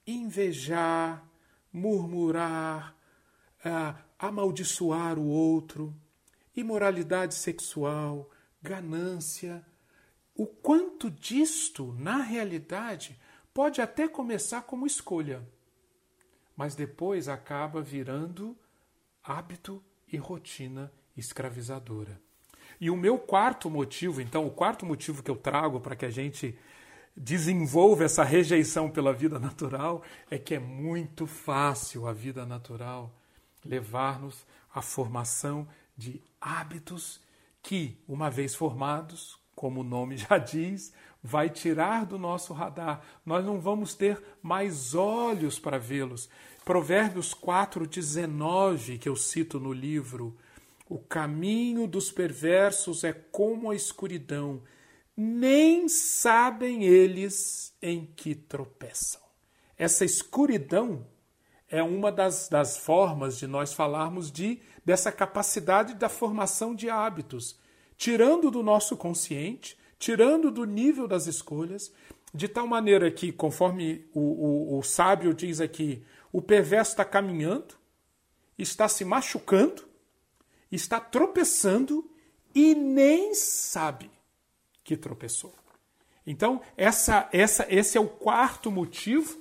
[0.07, 1.29] Invejar,
[1.73, 2.95] murmurar,
[3.65, 5.93] ah, amaldiçoar o outro,
[6.55, 8.31] imoralidade sexual,
[8.63, 9.67] ganância.
[10.33, 13.19] O quanto disto, na realidade,
[13.53, 15.45] pode até começar como escolha,
[16.57, 18.57] mas depois acaba virando
[19.25, 22.23] hábito e rotina escravizadora.
[22.81, 26.11] E o meu quarto motivo, então, o quarto motivo que eu trago para que a
[26.11, 26.57] gente
[27.17, 33.13] desenvolva essa rejeição pela vida natural é que é muito fácil a vida natural
[33.65, 37.21] levar-nos à formação de hábitos
[37.63, 40.93] que, uma vez formados, como o nome já diz,
[41.23, 43.03] vai tirar do nosso radar.
[43.25, 46.31] Nós não vamos ter mais olhos para vê-los.
[46.65, 50.37] Provérbios 4:19, que eu cito no livro,
[50.89, 54.63] o caminho dos perversos é como a escuridão,
[55.23, 59.21] nem sabem eles em que tropeçam.
[59.77, 61.07] Essa escuridão
[61.69, 67.61] é uma das, das formas de nós falarmos de dessa capacidade da formação de hábitos,
[67.99, 71.93] tirando do nosso consciente, tirando do nível das escolhas,
[72.33, 76.03] de tal maneira que, conforme o, o, o sábio diz aqui,
[76.33, 77.75] o perverso está caminhando,
[78.57, 79.87] está se machucando,
[80.73, 82.11] está tropeçando
[82.55, 84.11] e nem sabe
[84.83, 85.55] que tropeçou.
[86.27, 89.39] Então, essa, essa, esse é o quarto motivo.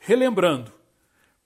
[0.00, 0.72] Relembrando,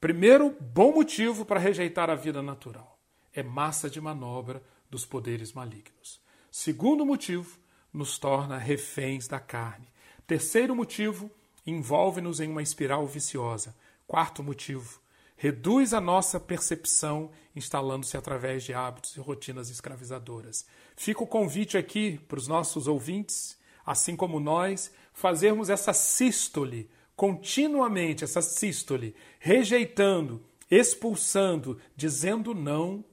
[0.02, 2.98] Primeiro bom motivo para rejeitar a vida natural
[3.32, 4.60] é massa de manobra
[4.90, 6.20] dos poderes malignos.
[6.50, 7.56] Segundo motivo,
[7.92, 9.86] nos torna reféns da carne.
[10.26, 11.30] Terceiro motivo,
[11.64, 13.76] envolve-nos em uma espiral viciosa.
[14.04, 15.00] Quarto motivo,
[15.42, 20.64] reduz a nossa percepção, instalando-se através de hábitos e rotinas escravizadoras.
[20.94, 28.24] Fica o convite aqui para os nossos ouvintes, assim como nós, fazermos essa sístole continuamente
[28.24, 33.04] essa sístole, rejeitando, expulsando, dizendo não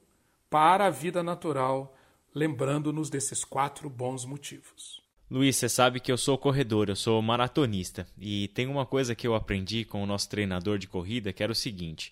[0.49, 1.95] para a vida natural,
[2.33, 4.98] lembrando-nos desses quatro bons motivos.
[5.29, 8.07] Luiz, você sabe que eu sou corredor, eu sou maratonista.
[8.17, 11.51] E tem uma coisa que eu aprendi com o nosso treinador de corrida que era
[11.51, 12.11] o seguinte: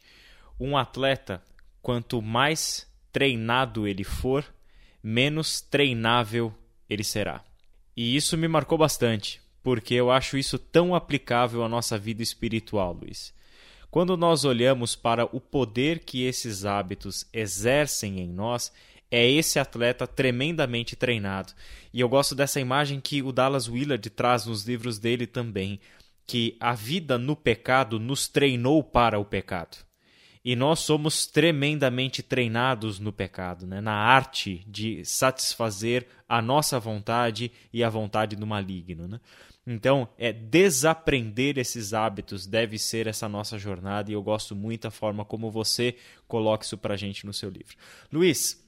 [0.60, 1.42] um atleta,
[1.82, 4.46] quanto mais treinado ele for,
[5.02, 6.54] menos treinável
[6.88, 7.44] ele será.
[7.96, 12.94] E isso me marcou bastante, porque eu acho isso tão aplicável à nossa vida espiritual,
[12.94, 13.34] Luiz.
[13.90, 18.72] Quando nós olhamos para o poder que esses hábitos exercem em nós,
[19.10, 21.54] é esse atleta tremendamente treinado.
[21.94, 25.80] E eu gosto dessa imagem que o Dallas Willard traz nos livros dele também,
[26.26, 29.78] que a vida no pecado nos treinou para o pecado.
[30.44, 33.82] E nós somos tremendamente treinados no pecado, né?
[33.82, 39.08] na arte de satisfazer a nossa vontade e a vontade do maligno.
[39.08, 39.20] Né?
[39.66, 44.92] Então, é desaprender esses hábitos deve ser essa nossa jornada e eu gosto muito da
[44.92, 47.76] forma como você coloca isso para a gente no seu livro.
[48.10, 48.66] Luiz,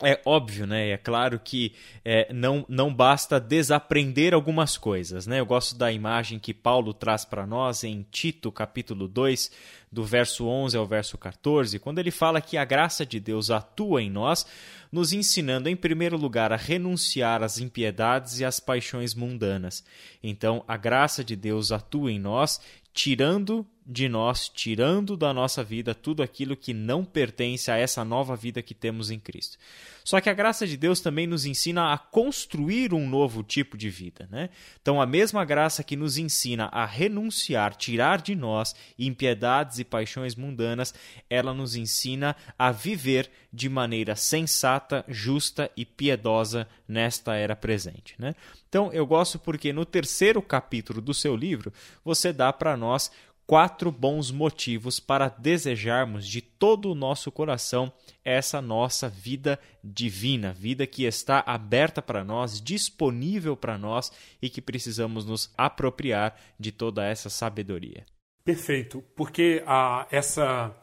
[0.00, 0.90] é óbvio, né?
[0.90, 1.72] É claro que
[2.04, 5.40] é, não, não basta desaprender algumas coisas, né?
[5.40, 9.50] Eu gosto da imagem que Paulo traz para nós em Tito, capítulo 2,
[9.90, 14.02] do verso 11 ao verso 14, quando ele fala que a graça de Deus atua
[14.02, 14.46] em nós,
[14.90, 19.84] nos ensinando, em primeiro lugar, a renunciar às impiedades e às paixões mundanas.
[20.22, 22.60] Então, a graça de Deus atua em nós,
[22.94, 28.36] tirando de nós, tirando da nossa vida tudo aquilo que não pertence a essa nova
[28.36, 29.58] vida que temos em Cristo.
[30.04, 33.88] Só que a graça de Deus também nos ensina a construir um novo tipo de
[33.88, 34.28] vida.
[34.30, 34.50] Né?
[34.80, 40.34] Então, a mesma graça que nos ensina a renunciar, tirar de nós impiedades e paixões
[40.34, 40.94] mundanas,
[41.30, 48.14] ela nos ensina a viver de maneira sensata, justa e piedosa nesta era presente.
[48.18, 48.34] Né?
[48.68, 51.72] Então, eu gosto porque no terceiro capítulo do seu livro,
[52.04, 53.10] você dá para nós
[53.46, 57.92] quatro bons motivos para desejarmos de todo o nosso coração
[58.24, 64.62] essa nossa vida divina, vida que está aberta para nós, disponível para nós e que
[64.62, 68.06] precisamos nos apropriar de toda essa sabedoria.
[68.44, 70.74] Perfeito, porque a, essa,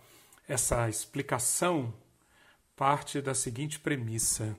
[0.47, 1.93] essa explicação
[2.76, 4.57] parte da seguinte premissa: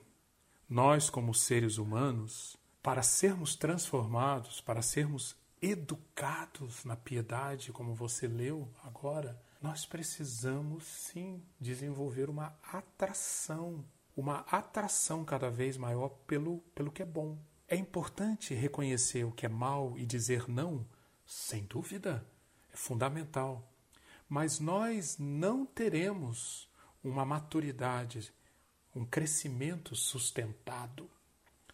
[0.69, 8.67] nós, como seres humanos, para sermos transformados, para sermos educados na piedade, como você leu
[8.83, 13.85] agora, nós precisamos sim desenvolver uma atração,
[14.17, 17.37] uma atração cada vez maior pelo, pelo que é bom.
[17.67, 20.85] É importante reconhecer o que é mal e dizer não,
[21.25, 22.25] sem dúvida,
[22.73, 23.71] é fundamental.
[24.27, 26.67] Mas nós não teremos
[27.03, 28.33] uma maturidade,
[28.95, 31.09] um crescimento sustentado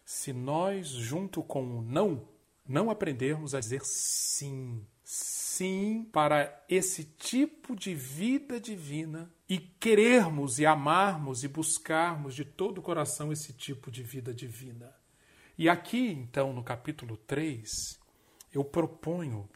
[0.04, 2.26] se nós, junto com o não,
[2.68, 10.66] não aprendermos a dizer sim, sim para esse tipo de vida divina e querermos e
[10.66, 14.94] amarmos e buscarmos de todo o coração esse tipo de vida divina.
[15.56, 17.98] E aqui, então, no capítulo 3,
[18.52, 19.48] eu proponho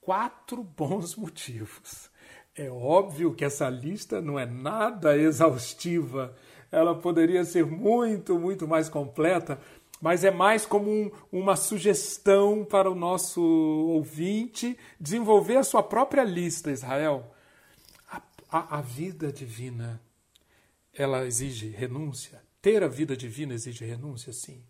[0.00, 2.10] quatro bons motivos.
[2.54, 6.36] É óbvio que essa lista não é nada exaustiva,
[6.70, 9.58] ela poderia ser muito, muito mais completa,
[10.02, 16.24] mas é mais como um, uma sugestão para o nosso ouvinte desenvolver a sua própria
[16.24, 17.32] lista, Israel.
[18.10, 20.02] A, a, a vida divina,
[20.92, 22.42] ela exige renúncia.
[22.60, 24.64] Ter a vida divina exige renúncia, sim.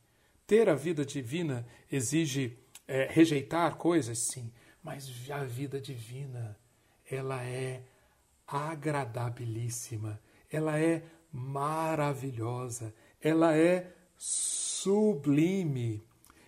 [0.46, 4.52] Ter a vida divina exige é, rejeitar coisas, sim.
[4.82, 6.58] Mas a vida divina,
[7.10, 7.82] ela é
[8.46, 10.20] agradabilíssima,
[10.50, 11.02] ela é
[11.32, 13.94] maravilhosa, ela é
[14.24, 16.00] sublime.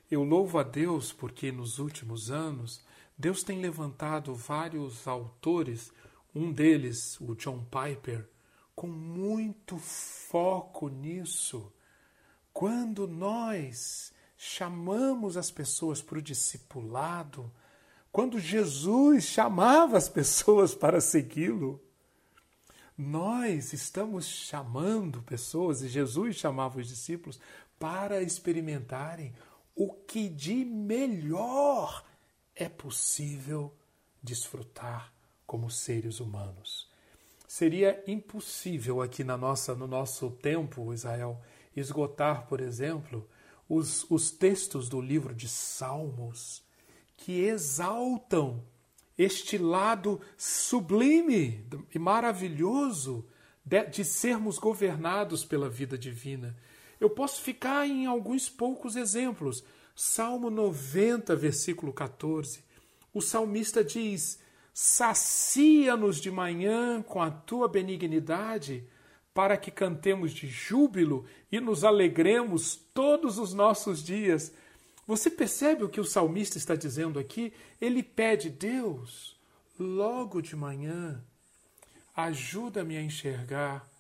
[0.09, 2.81] Eu louvo a Deus porque nos últimos anos
[3.19, 5.93] Deus tem levantado vários autores,
[6.33, 8.29] um deles, o John Piper,
[8.77, 11.73] com muito foco nisso.
[12.53, 17.51] Quando nós chamamos as pessoas para o discipulado,
[18.13, 21.81] quando Jesus chamava as pessoas para segui-lo,
[22.97, 27.41] nós estamos chamando pessoas, e Jesus chamava os discípulos,
[27.79, 29.33] para experimentarem
[29.75, 32.05] o que de melhor
[32.55, 33.75] é possível
[34.23, 35.13] desfrutar
[35.47, 36.89] como seres humanos.
[37.47, 41.41] Seria impossível aqui na nossa, no nosso tempo, Israel,
[41.77, 43.29] esgotar, por exemplo,
[43.69, 46.63] os, os textos do livro de Salmos
[47.17, 48.63] que exaltam
[49.17, 51.65] este lado sublime
[51.95, 53.27] e maravilhoso
[53.65, 56.57] de, de sermos governados pela vida divina
[57.05, 59.63] eu posso ficar em alguns poucos exemplos.
[59.95, 62.65] Salmo 90, versículo 14.
[63.13, 64.41] O salmista diz:
[64.73, 68.89] Sacia-nos de manhã com a tua benignidade,
[69.35, 74.53] para que cantemos de júbilo e nos alegremos todos os nossos dias.
[75.07, 77.53] Você percebe o que o salmista está dizendo aqui?
[77.79, 79.39] Ele pede, Deus,
[79.79, 81.23] logo de manhã,
[82.17, 83.94] ajuda-me a enxergar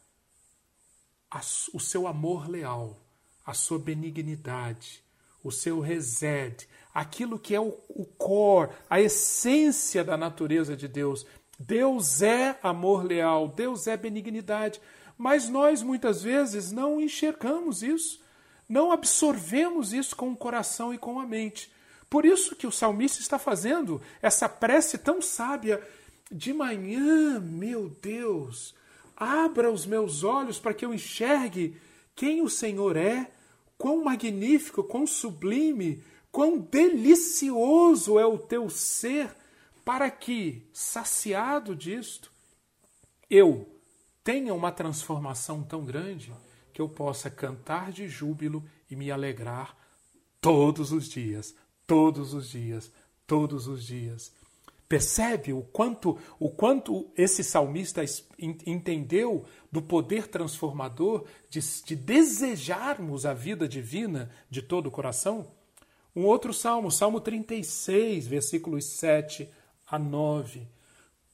[1.73, 2.99] o seu amor leal,
[3.45, 5.03] a sua benignidade,
[5.43, 11.27] o seu resed, aquilo que é o, o core, a essência da natureza de Deus.
[11.59, 14.81] Deus é amor leal, Deus é benignidade,
[15.17, 18.23] mas nós muitas vezes não enxergamos isso,
[18.69, 21.71] não absorvemos isso com o coração e com a mente.
[22.09, 25.83] Por isso que o salmista está fazendo essa prece tão sábia.
[26.31, 28.75] De manhã, meu Deus,
[29.17, 31.77] abra os meus olhos para que eu enxergue
[32.15, 33.31] quem o Senhor é,
[33.77, 39.35] quão magnífico, quão sublime, quão delicioso é o teu ser,
[39.85, 42.33] para que, saciado disto,
[43.29, 43.69] eu
[44.23, 46.33] tenha uma transformação tão grande
[46.73, 49.77] que eu possa cantar de júbilo e me alegrar
[50.41, 51.55] todos os dias,
[51.87, 52.91] todos os dias,
[53.27, 54.33] todos os dias.
[54.89, 58.05] Percebe o quanto, o quanto esse salmista
[58.39, 65.51] entendeu do poder transformador de, de desejarmos a vida divina de todo o coração?
[66.15, 69.49] Um outro salmo, Salmo 36, versículos 7
[69.87, 70.69] a 9.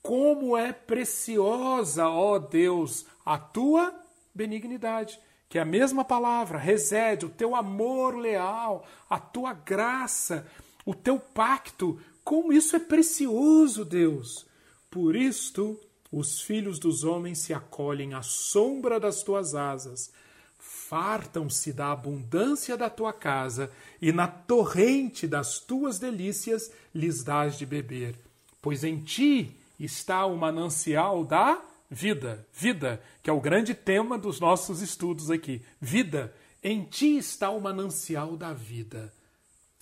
[0.01, 3.95] Como é preciosa, ó Deus, a tua
[4.35, 10.47] benignidade, que é a mesma palavra, resede o teu amor leal, a tua graça,
[10.87, 12.01] o teu pacto.
[12.25, 14.47] Como isso é precioso, Deus!
[14.91, 15.79] Por isto,
[16.13, 20.13] os filhos dos homens se acolhem à sombra das tuas asas,
[20.59, 23.71] fartam-se da abundância da tua casa,
[24.03, 28.17] e na torrente das tuas delícias lhes dás de beber.
[28.61, 32.47] Pois em ti está o manancial da vida.
[32.53, 35.63] Vida, que é o grande tema dos nossos estudos aqui.
[35.81, 36.35] Vida.
[36.63, 39.13] Em ti está o manancial da vida.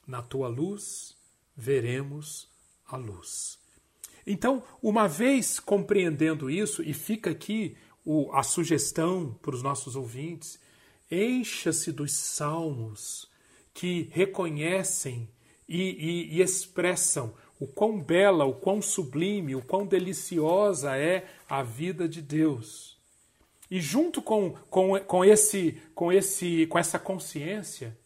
[0.07, 1.18] Na tua luz
[1.59, 2.49] veremos
[2.87, 3.59] a luz.
[4.25, 10.61] Então, uma vez compreendendo isso, e fica aqui o, a sugestão para os nossos ouvintes,
[11.11, 13.29] encha-se dos salmos
[13.75, 15.29] que reconhecem
[15.69, 21.63] e, e, e expressam o quão bela, o quão sublime, o quão deliciosa é a
[21.65, 22.97] vida de Deus.
[23.71, 27.99] E junto com, com, com, esse, com, esse, com essa consciência,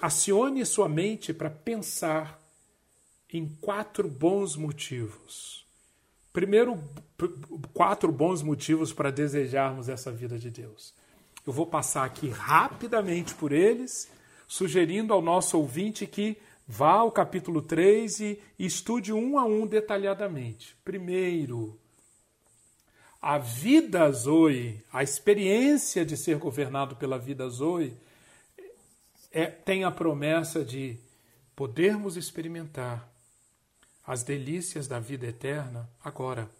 [0.00, 2.41] acione sua mente para pensar
[3.32, 5.66] em quatro bons motivos.
[6.32, 6.82] Primeiro,
[7.72, 10.94] quatro bons motivos para desejarmos essa vida de Deus.
[11.46, 14.10] Eu vou passar aqui rapidamente por eles,
[14.46, 20.76] sugerindo ao nosso ouvinte que Vá ao capítulo 3 e estude um a um detalhadamente.
[20.84, 21.78] Primeiro,
[23.20, 27.94] a vida Zoe, a experiência de ser governado pela vida Zoe,
[29.30, 30.98] é, tem a promessa de
[31.54, 33.11] podermos experimentar
[34.06, 36.50] as delícias da vida eterna agora.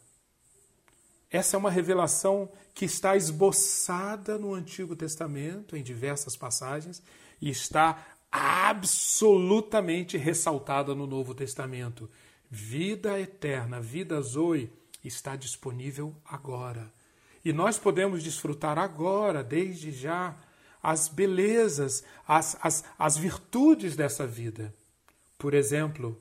[1.30, 7.03] Essa é uma revelação que está esboçada no Antigo Testamento, em diversas passagens,
[7.40, 12.09] e está absolutamente ressaltada no Novo Testamento.
[12.51, 14.70] Vida eterna, vida Zoe,
[15.03, 16.93] está disponível agora.
[17.45, 20.36] E nós podemos desfrutar agora, desde já,
[20.82, 24.74] as belezas, as, as, as virtudes dessa vida.
[25.38, 26.20] Por exemplo,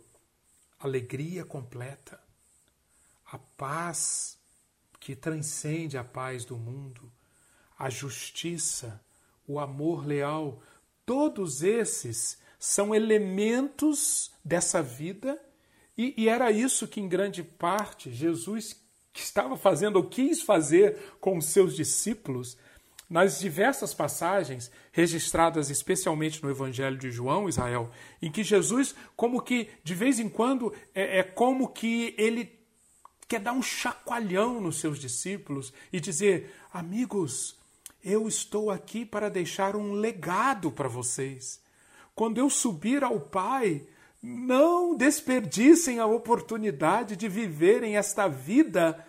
[0.82, 2.20] alegria completa,
[3.26, 4.38] a paz
[5.00, 7.12] que transcende a paz do mundo,
[7.78, 9.02] a justiça,
[9.48, 10.62] o amor leal
[11.06, 15.38] Todos esses são elementos dessa vida,
[15.98, 18.82] e, e era isso que, em grande parte, Jesus
[19.14, 22.58] estava fazendo ou quis fazer com os seus discípulos
[23.12, 27.92] nas diversas passagens registradas especialmente no Evangelho de João, Israel,
[28.22, 32.58] em que Jesus, como que de vez em quando, é, é, como que ele
[33.28, 37.60] quer dar um chacoalhão nos seus discípulos e dizer: amigos,
[38.02, 41.62] eu estou aqui para deixar um legado para vocês.
[42.16, 43.86] Quando eu subir ao Pai,
[44.24, 49.06] não desperdicem a oportunidade de viverem esta vida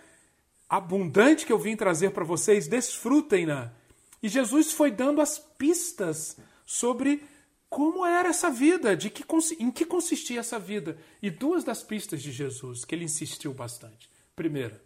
[0.68, 3.80] abundante que eu vim trazer para vocês, desfrutem-na.
[4.22, 7.24] E Jesus foi dando as pistas sobre
[7.68, 9.24] como era essa vida, de que,
[9.58, 10.98] em que consistia essa vida.
[11.22, 14.10] E duas das pistas de Jesus que ele insistiu bastante.
[14.36, 14.80] Primeira,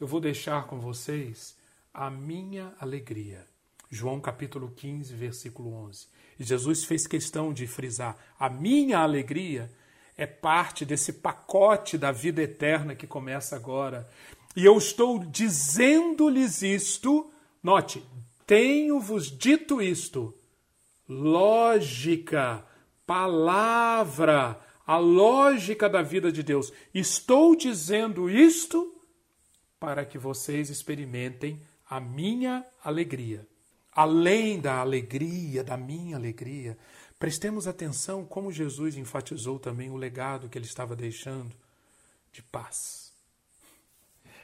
[0.00, 1.56] eu vou deixar com vocês
[1.92, 3.44] a minha alegria.
[3.90, 6.06] João capítulo 15, versículo 11.
[6.38, 9.70] E Jesus fez questão de frisar: a minha alegria
[10.16, 14.08] é parte desse pacote da vida eterna que começa agora.
[14.54, 17.30] E eu estou dizendo-lhes isto,
[17.62, 18.04] note,
[18.48, 20.34] tenho-vos dito isto,
[21.06, 22.64] lógica,
[23.06, 26.72] palavra, a lógica da vida de Deus.
[26.94, 28.98] Estou dizendo isto
[29.78, 33.46] para que vocês experimentem a minha alegria.
[33.92, 36.78] Além da alegria, da minha alegria,
[37.18, 41.54] prestemos atenção como Jesus enfatizou também o legado que ele estava deixando
[42.32, 43.12] de paz.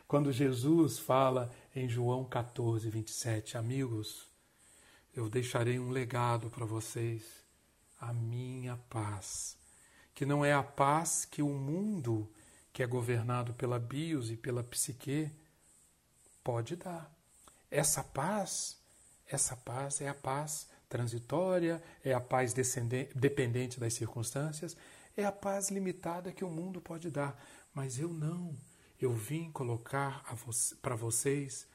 [0.06, 4.28] Quando Jesus fala em João 14, 27, amigos,
[5.14, 7.22] eu deixarei um legado para vocês,
[8.00, 9.56] a minha paz,
[10.14, 12.30] que não é a paz que o mundo,
[12.72, 15.30] que é governado pela bios e pela psique,
[16.44, 17.12] pode dar.
[17.70, 18.76] Essa paz,
[19.26, 22.54] essa paz é a paz transitória, é a paz
[23.14, 24.76] dependente das circunstâncias,
[25.16, 27.36] é a paz limitada que o mundo pode dar.
[27.74, 28.56] Mas eu não.
[29.04, 30.50] Eu vim colocar vo
[30.80, 31.68] para vocês,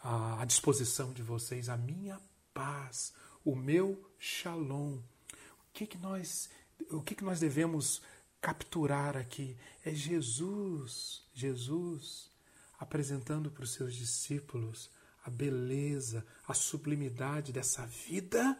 [0.00, 2.20] à disposição de vocês, a minha
[2.54, 3.12] paz,
[3.44, 4.92] o meu shalom.
[4.94, 6.48] O que, que nós,
[6.88, 8.00] o que, que nós devemos
[8.40, 9.56] capturar aqui?
[9.84, 12.30] É Jesus, Jesus
[12.78, 14.88] apresentando para os seus discípulos
[15.24, 18.56] a beleza, a sublimidade dessa vida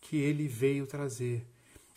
[0.00, 1.46] que ele veio trazer.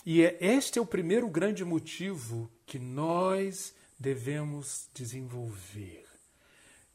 [0.05, 6.05] E é, este é o primeiro grande motivo que nós devemos desenvolver.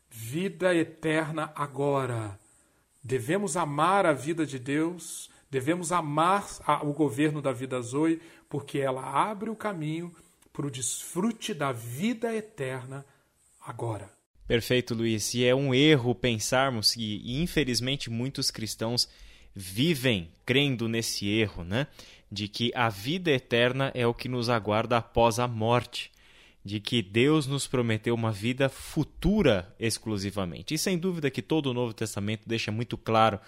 [0.09, 2.39] Vida eterna agora.
[3.03, 6.47] Devemos amar a vida de Deus, devemos amar
[6.83, 10.15] o governo da vida Zoe, porque ela abre o caminho
[10.53, 13.05] para o desfrute da vida eterna
[13.61, 14.09] agora.
[14.47, 15.35] Perfeito, Luiz.
[15.35, 19.09] E é um erro pensarmos que, infelizmente, muitos cristãos
[19.55, 21.87] vivem crendo nesse erro, né?
[22.31, 26.12] De que a vida eterna é o que nos aguarda após a morte
[26.65, 30.75] de que Deus nos prometeu uma vida futura exclusivamente.
[30.75, 33.41] E sem dúvida que todo o Novo Testamento deixa muito claro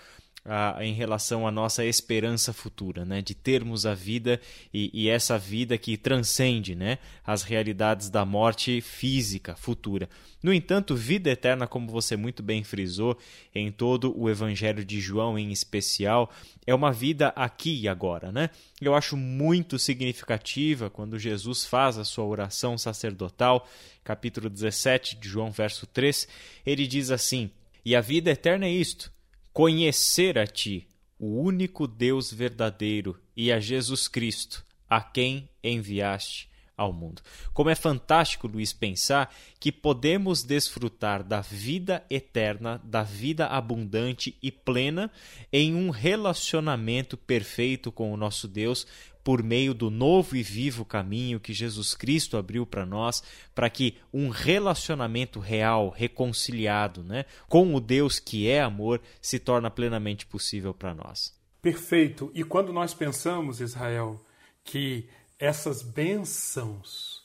[0.83, 3.23] em relação à nossa esperança futura, né?
[3.23, 4.39] de termos a vida
[4.73, 6.99] e, e, essa vida que transcende né?
[7.27, 10.07] as realidades da morte física futura.
[10.43, 13.17] No entanto, vida eterna, como você muito bem frisou,
[13.55, 16.31] em todo o Evangelho de João em especial,
[16.67, 18.31] é uma vida aqui e agora.
[18.31, 18.51] Né?
[18.83, 23.67] Eu acho muito significativa quando Jesus faz a sua oração sacerdotal,
[24.05, 26.29] capítulo 17 de João, verso 3,
[26.67, 27.51] ele diz assim:
[27.83, 29.14] E a vida eterna é isto
[29.55, 30.87] conhecer a Ti,
[31.17, 37.23] o único Deus verdadeiro, e a Jesus Cristo, a quem enviaste ao mundo.
[37.53, 44.51] Como é fantástico, Luiz, pensar que podemos desfrutar da vida eterna, da vida abundante e
[44.51, 45.09] plena
[45.53, 48.85] em um relacionamento perfeito com o nosso Deus,
[49.25, 53.23] por meio do novo e vivo caminho que Jesus Cristo abriu para nós,
[53.55, 59.71] para que um relacionamento real, reconciliado, né, com o Deus que é amor, se torna
[59.71, 61.35] plenamente possível para nós.
[61.63, 62.31] Perfeito.
[62.35, 64.23] E quando nós pensamos, Israel,
[64.63, 65.09] que
[65.39, 67.25] essas bênçãos,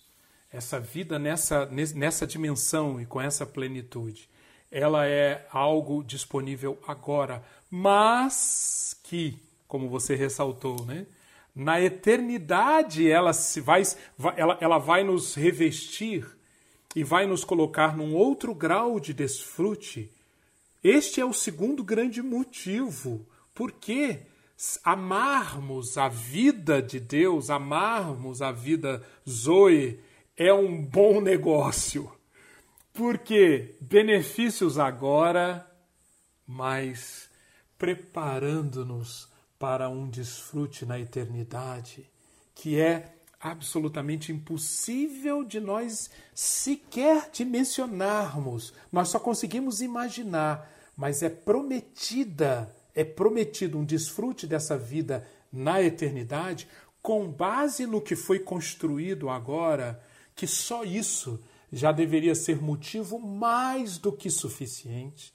[0.49, 4.29] essa vida nessa, nessa dimensão e com essa plenitude,
[4.71, 9.37] ela é algo disponível agora, mas que,
[9.67, 11.05] como você ressaltou, né?
[11.55, 13.83] Na eternidade ela, se vai,
[14.35, 16.25] ela, ela vai nos revestir
[16.95, 20.11] e vai nos colocar num outro grau de desfrute.
[20.83, 23.25] Este é o segundo grande motivo.
[23.53, 24.19] Por que
[24.83, 29.99] amarmos a vida de Deus, amarmos a vida Zoe,
[30.35, 32.11] é um bom negócio.
[32.93, 35.69] Porque benefícios agora,
[36.45, 37.29] mas
[37.77, 39.28] preparando-nos
[39.59, 42.09] para um desfrute na eternidade
[42.55, 48.73] que é absolutamente impossível de nós sequer dimensionarmos.
[48.91, 56.67] Nós só conseguimos imaginar, mas é prometida, é prometido um desfrute dessa vida na eternidade
[57.01, 60.03] com base no que foi construído agora,
[60.35, 61.41] que só isso
[61.71, 65.33] já deveria ser motivo mais do que suficiente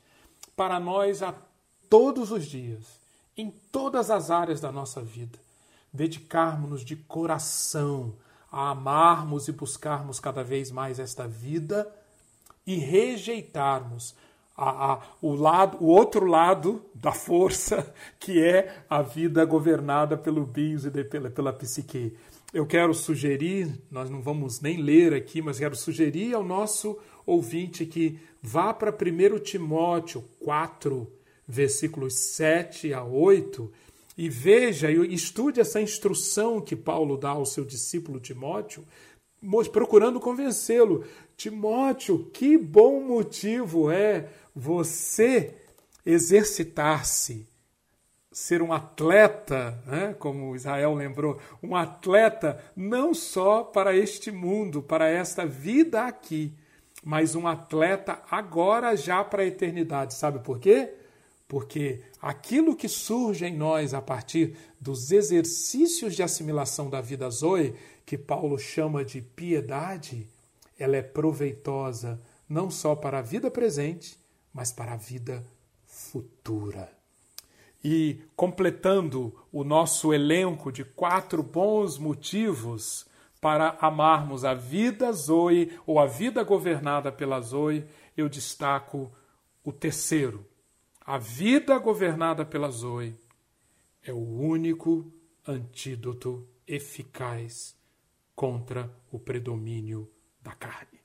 [0.54, 1.34] para nós a
[1.88, 3.03] todos os dias
[3.36, 5.38] em todas as áreas da nossa vida,
[5.92, 8.14] dedicarmos-nos de coração
[8.50, 11.92] a amarmos e buscarmos cada vez mais esta vida
[12.66, 14.14] e rejeitarmos
[14.56, 20.46] a, a, o, lado, o outro lado da força, que é a vida governada pelo
[20.46, 22.16] bios e de, pela, pela psique.
[22.52, 27.84] Eu quero sugerir, nós não vamos nem ler aqui, mas quero sugerir ao nosso ouvinte
[27.84, 31.10] que vá para 1 Timóteo 4,
[31.46, 33.70] versículos 7 a 8,
[34.16, 38.84] e veja e estude essa instrução que Paulo dá ao seu discípulo Timóteo,
[39.72, 41.04] procurando convencê-lo.
[41.36, 45.54] Timóteo, que bom motivo é você
[46.06, 47.46] exercitar-se
[48.34, 50.14] ser um atleta, né?
[50.18, 56.52] como Israel lembrou, um atleta não só para este mundo, para esta vida aqui,
[57.04, 60.14] mas um atleta agora já para a eternidade.
[60.14, 60.94] Sabe por quê?
[61.46, 67.74] Porque aquilo que surge em nós a partir dos exercícios de assimilação da vida Zoe,
[68.06, 70.26] que Paulo chama de piedade,
[70.78, 74.18] ela é proveitosa não só para a vida presente,
[74.52, 75.44] mas para a vida
[75.86, 76.90] futura.
[77.82, 83.06] E completando o nosso elenco de quatro bons motivos
[83.40, 87.84] para amarmos a vida Zoe ou a vida governada pela Zoe,
[88.16, 89.12] eu destaco
[89.62, 90.46] o terceiro.
[91.04, 93.14] A vida governada pela Zoe
[94.02, 95.12] é o único
[95.46, 97.76] antídoto eficaz
[98.34, 100.10] contra o predomínio
[100.42, 100.98] da carne.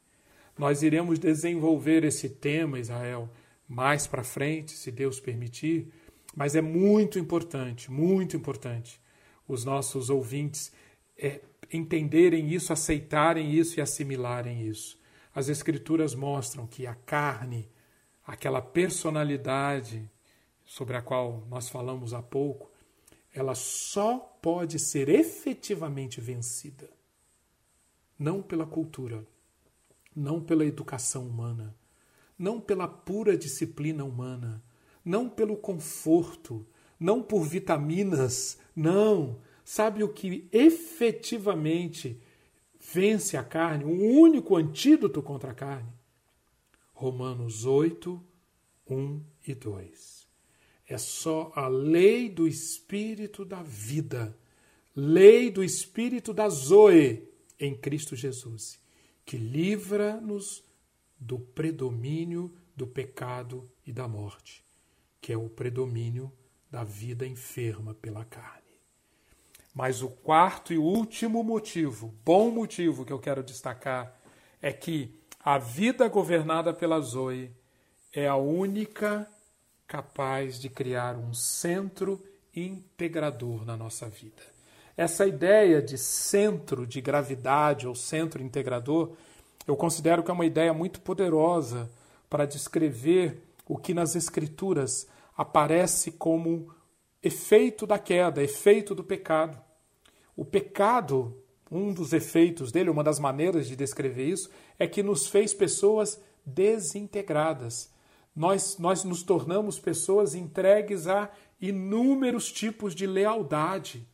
[0.58, 3.30] Nós iremos desenvolver esse tema, Israel,
[3.68, 5.92] mais para frente, se Deus permitir,
[6.34, 9.02] mas é muito importante, muito importante
[9.46, 10.72] os nossos ouvintes
[11.18, 11.42] é,
[11.74, 14.98] entenderem isso, aceitarem isso e assimilarem isso.
[15.36, 17.70] As Escrituras mostram que a carne,
[18.30, 20.08] aquela personalidade
[20.64, 22.70] sobre a qual nós falamos há pouco,
[23.34, 26.88] ela só pode ser efetivamente vencida
[28.20, 29.26] não pela cultura,
[30.14, 31.74] não pela educação humana,
[32.38, 34.62] não pela pura disciplina humana,
[35.04, 36.68] não pelo conforto,
[37.00, 39.40] não por vitaminas, não.
[39.64, 42.22] Sabe o que efetivamente
[42.78, 45.99] vence a carne, o único antídoto contra a carne?
[47.00, 48.22] Romanos 8,
[48.90, 50.28] 1 e 2.
[50.88, 54.38] É só a lei do espírito da vida,
[54.96, 57.28] lei do espírito da Zoe
[57.60, 58.80] em Cristo Jesus,
[59.26, 60.64] que livra-nos
[61.20, 64.64] do predomínio do pecado e da morte
[65.22, 66.32] que é o predomínio
[66.72, 68.60] da vida enferma pela carne.
[69.74, 74.20] Mas o quarto e último motivo, bom motivo que eu quero destacar,
[74.62, 77.52] é que a vida governada pela Zoe
[78.14, 79.28] é a única
[79.88, 82.22] capaz de criar um centro
[82.56, 84.42] integrador na nossa vida.
[84.98, 89.14] Essa ideia de centro de gravidade ou centro integrador,
[89.66, 91.90] eu considero que é uma ideia muito poderosa
[92.30, 96.74] para descrever o que nas Escrituras aparece como
[97.24, 99.58] efeito da queda, efeito do pecado.
[100.36, 101.36] O pecado,
[101.72, 106.22] um dos efeitos dele, uma das maneiras de descrever isso, é que nos fez pessoas
[106.46, 107.92] desintegradas.
[108.36, 111.30] Nós, nós nos tornamos pessoas entregues a
[111.62, 114.08] inúmeros tipos de lealdade.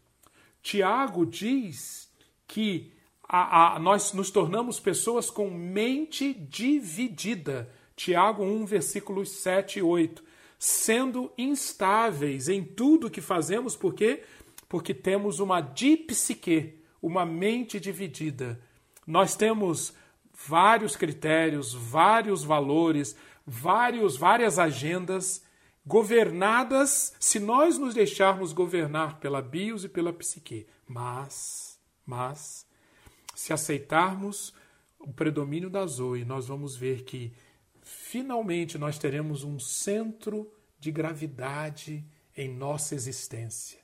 [0.61, 2.09] Tiago diz
[2.47, 2.91] que
[3.27, 7.69] a, a, nós nos tornamos pessoas com mente dividida.
[7.95, 10.23] Tiago 1, versículos 7 e 8.
[10.57, 14.23] Sendo instáveis em tudo que fazemos, por quê?
[14.67, 18.59] Porque temos uma dipsique, uma mente dividida.
[19.05, 19.93] Nós temos
[20.33, 25.43] vários critérios, vários valores, vários, várias agendas
[25.85, 30.65] governadas, se nós nos deixarmos governar pela bios e pela psique.
[30.87, 32.65] Mas, mas,
[33.35, 34.51] se aceitarmos
[34.99, 37.31] o predomínio da Zoe, nós vamos ver que
[37.83, 42.03] finalmente nós teremos um centro de gravidade
[42.35, 43.79] em nossa existência.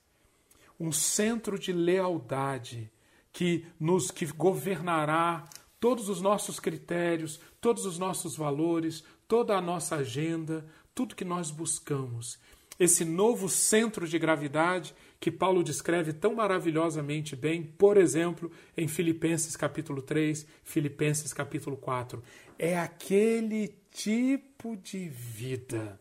[0.80, 2.92] Um centro de lealdade
[3.32, 5.48] que nos que governará
[5.80, 11.50] todos os nossos critérios, todos os nossos valores, toda a nossa agenda, tudo que nós
[11.50, 12.40] buscamos.
[12.80, 19.56] Esse novo centro de gravidade que Paulo descreve tão maravilhosamente bem, por exemplo, em Filipenses
[19.56, 22.24] capítulo 3, Filipenses capítulo 4.
[22.58, 26.00] É aquele tipo de vida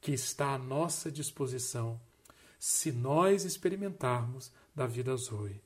[0.00, 2.00] que está à nossa disposição
[2.58, 5.60] se nós experimentarmos da vida Zoe.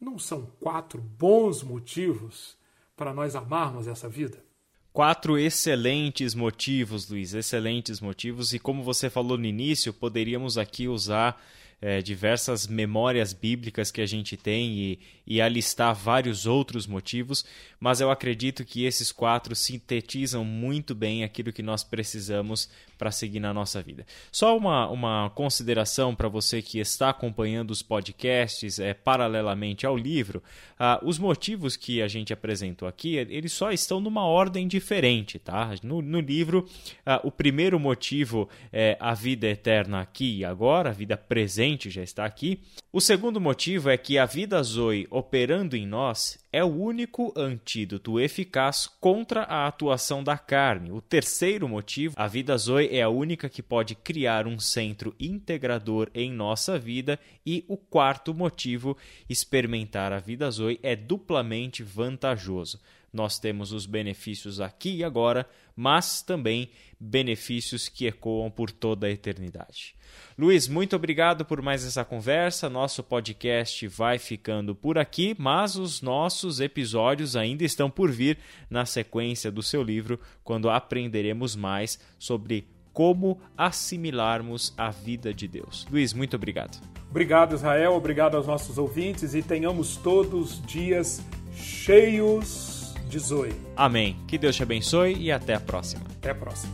[0.00, 2.56] Não são quatro bons motivos
[2.96, 4.44] para nós amarmos essa vida?
[4.92, 8.52] Quatro excelentes motivos, Luiz, excelentes motivos.
[8.52, 11.40] E como você falou no início, poderíamos aqui usar
[11.80, 17.44] é, diversas memórias bíblicas que a gente tem e, e alistar vários outros motivos,
[17.78, 22.68] mas eu acredito que esses quatro sintetizam muito bem aquilo que nós precisamos
[22.98, 24.04] para seguir na nossa vida.
[24.32, 30.42] Só uma, uma consideração para você que está acompanhando os podcasts é, paralelamente ao livro:
[30.76, 35.38] ah, os motivos que a gente apresentou aqui, eles só estão numa ordem diferente.
[35.38, 35.70] Tá?
[35.82, 36.68] No, no livro,
[37.06, 41.90] ah, o primeiro motivo é a vida eterna aqui e agora, a vida presente presente,
[41.90, 42.60] já está aqui.
[42.92, 48.18] O segundo motivo é que a vida Zoe operando em nós é o único antídoto
[48.18, 50.90] eficaz contra a atuação da carne.
[50.90, 56.08] O terceiro motivo, a vida Zoe é a única que pode criar um centro integrador
[56.14, 57.18] em nossa vida.
[57.44, 58.96] E o quarto motivo,
[59.28, 62.80] experimentar a vida Zoe é duplamente vantajoso.
[63.18, 65.44] Nós temos os benefícios aqui e agora,
[65.74, 69.96] mas também benefícios que ecoam por toda a eternidade.
[70.38, 72.70] Luiz, muito obrigado por mais essa conversa.
[72.70, 78.38] Nosso podcast vai ficando por aqui, mas os nossos episódios ainda estão por vir
[78.70, 85.88] na sequência do seu livro, quando aprenderemos mais sobre como assimilarmos a vida de Deus.
[85.90, 86.80] Luiz, muito obrigado.
[87.10, 87.94] Obrigado, Israel.
[87.94, 91.20] Obrigado aos nossos ouvintes e tenhamos todos dias
[91.52, 92.77] cheios
[93.08, 93.54] de Zoe.
[93.76, 94.16] Amém.
[94.26, 96.02] Que Deus te abençoe e até a próxima.
[96.18, 96.72] Até a próxima.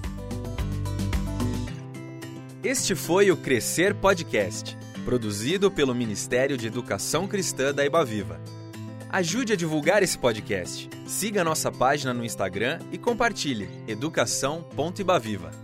[2.63, 8.41] Este foi o Crescer Podcast, produzido pelo Ministério de Educação Cristã da Ibaviva.
[9.11, 10.89] Ajude a divulgar esse podcast.
[11.07, 15.64] Siga nossa página no Instagram e compartilhe educação.ibaviva.